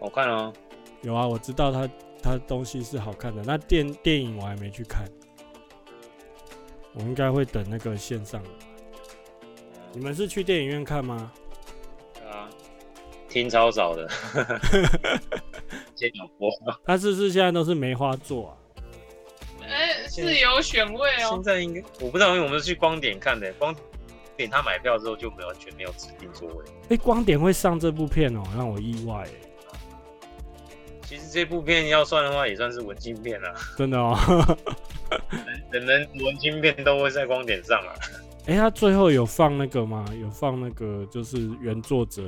[0.00, 0.52] 好看哦，
[1.02, 1.88] 有啊，我知道他
[2.22, 3.42] 他东西是好看的。
[3.44, 5.06] 那电电影我还没去看，
[6.94, 8.48] 我应该会等那个线上的。
[9.92, 11.30] 你们是去电影院看吗？
[13.34, 14.08] 啊，听超少的，
[15.96, 16.48] 先有播。
[16.84, 18.54] 他是不是现在都是梅花座啊？
[19.68, 21.30] 哎、欸，是有选位哦。
[21.30, 23.74] 现在应该我不知道，因为我们是去光点看的，光
[24.36, 26.64] 点他买票之后就没有完全没有指定座位。
[26.84, 29.26] 哎、欸，光点会上这部片哦，让我意外。
[31.02, 33.52] 其实这部片要算的话，也算是文青片啊。
[33.76, 34.16] 真的哦，
[35.72, 37.92] 人人文青片都会在光点上啊。
[38.46, 40.04] 哎，他最后有放那个吗？
[40.20, 42.22] 有放那个就是原作者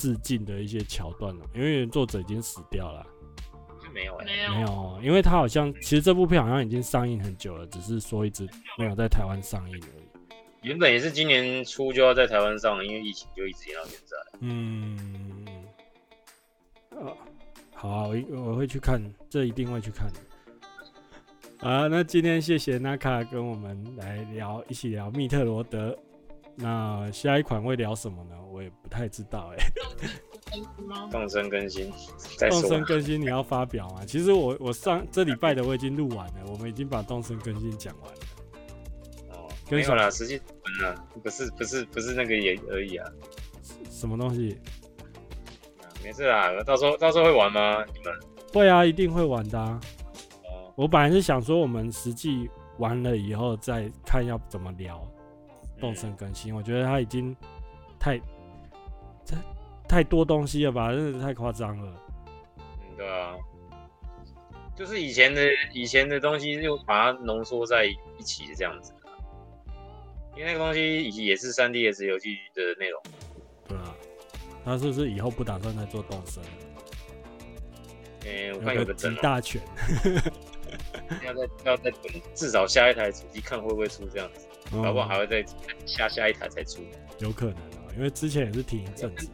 [0.00, 3.06] 致敬的一些桥段了，因为原作者已经死掉了。
[3.92, 8.48] 没有，没有，没有，因为他好像其实这部片好像已经上映很久了，只是说一直
[8.78, 10.04] 没有在台湾上映而已。
[10.62, 14.16] 原本也是今年初就要在台湾上，因为疫情就一直延到现在。
[14.40, 15.46] 嗯，
[16.92, 17.12] 啊。
[17.74, 20.20] 好啊，我我会去看，这一定会去看的。
[21.58, 25.98] 好，那今天谢谢 Naka 跟我们来聊，一起聊密特罗德。
[26.56, 28.34] 那下一款会聊什么呢？
[28.52, 30.10] 我也不太知道哎、欸。
[31.12, 31.92] 动身更新，
[32.40, 34.04] 动身更新你要发表吗？
[34.04, 38.18] 其实我我上这礼拜的我已经录完了，我们已经把动身更新讲完了。
[39.30, 43.08] 哦，没有啦，实际完了，不是不是不是那个也而已啊。
[43.88, 44.58] 什么东西？
[46.02, 47.84] 没事啦，到时候到时候会玩吗？
[47.94, 48.12] 你们
[48.52, 49.80] 会啊，一定会玩的啊。
[50.46, 55.00] 哦，我本来是想说，我们实际玩了以后再看要怎么聊
[55.80, 56.54] 动森更新。
[56.54, 57.34] 我觉得他已经
[57.98, 58.18] 太
[59.26, 59.36] 太
[59.88, 61.92] 太多东西了吧，真的是太夸张了。
[62.58, 63.34] 嗯，对啊，
[64.76, 68.92] 就是以前的以前的东西，又把它浓缩在一起的这样子。
[70.36, 73.02] 因为那个东西也是三 D S 游戏的内容。
[73.66, 73.94] 对啊。
[74.64, 76.44] 他是不是以后不打算再做动森？
[78.26, 79.60] 嗯，我看有个集大全，
[81.24, 85.44] 要再要再等，至少下一台主机看会不会出这样子，嗯、搞不好还会再
[85.86, 86.82] 下下一台才出。
[87.18, 89.28] 有可能啊，因为之前也是停一阵子。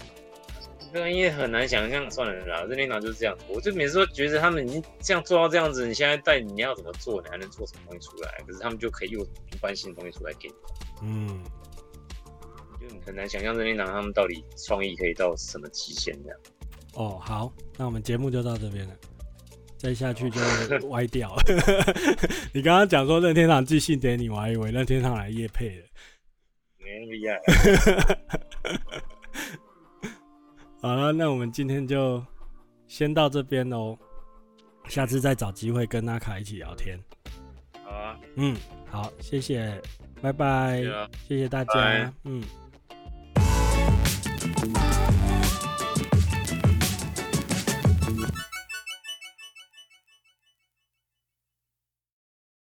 [0.93, 3.37] 这个因为很难想象，算了啦，任天堂就是这样。
[3.49, 8.43] 我就每次都觉得他们已经这样做到这样子，你现在带你要怎么做，你还能做什么东西出来？
[8.47, 10.55] 可是他们就可以用一般性的东西出来给你。
[11.03, 11.43] 嗯。
[12.80, 16.39] 就很难想象任天堂他们到底创意可以到什么极限这样。
[16.95, 18.97] 哦，好，那我们节目就到这边了，
[19.76, 20.40] 再下去就
[20.88, 21.42] 歪掉了。
[22.52, 25.84] 你刚刚讲说任天堂寄信给你，我还以为任天堂来夜配了，
[26.78, 27.40] 没那么厉害。
[30.80, 32.24] 好了，那我们今天就
[32.88, 33.98] 先到这边喽，
[34.88, 36.98] 下次再找机会跟阿卡一起聊天。
[37.84, 38.56] 好啊，嗯，
[38.90, 39.80] 好，谢谢，
[40.20, 40.82] 拜拜，
[41.28, 42.42] 谢谢大家，嗯。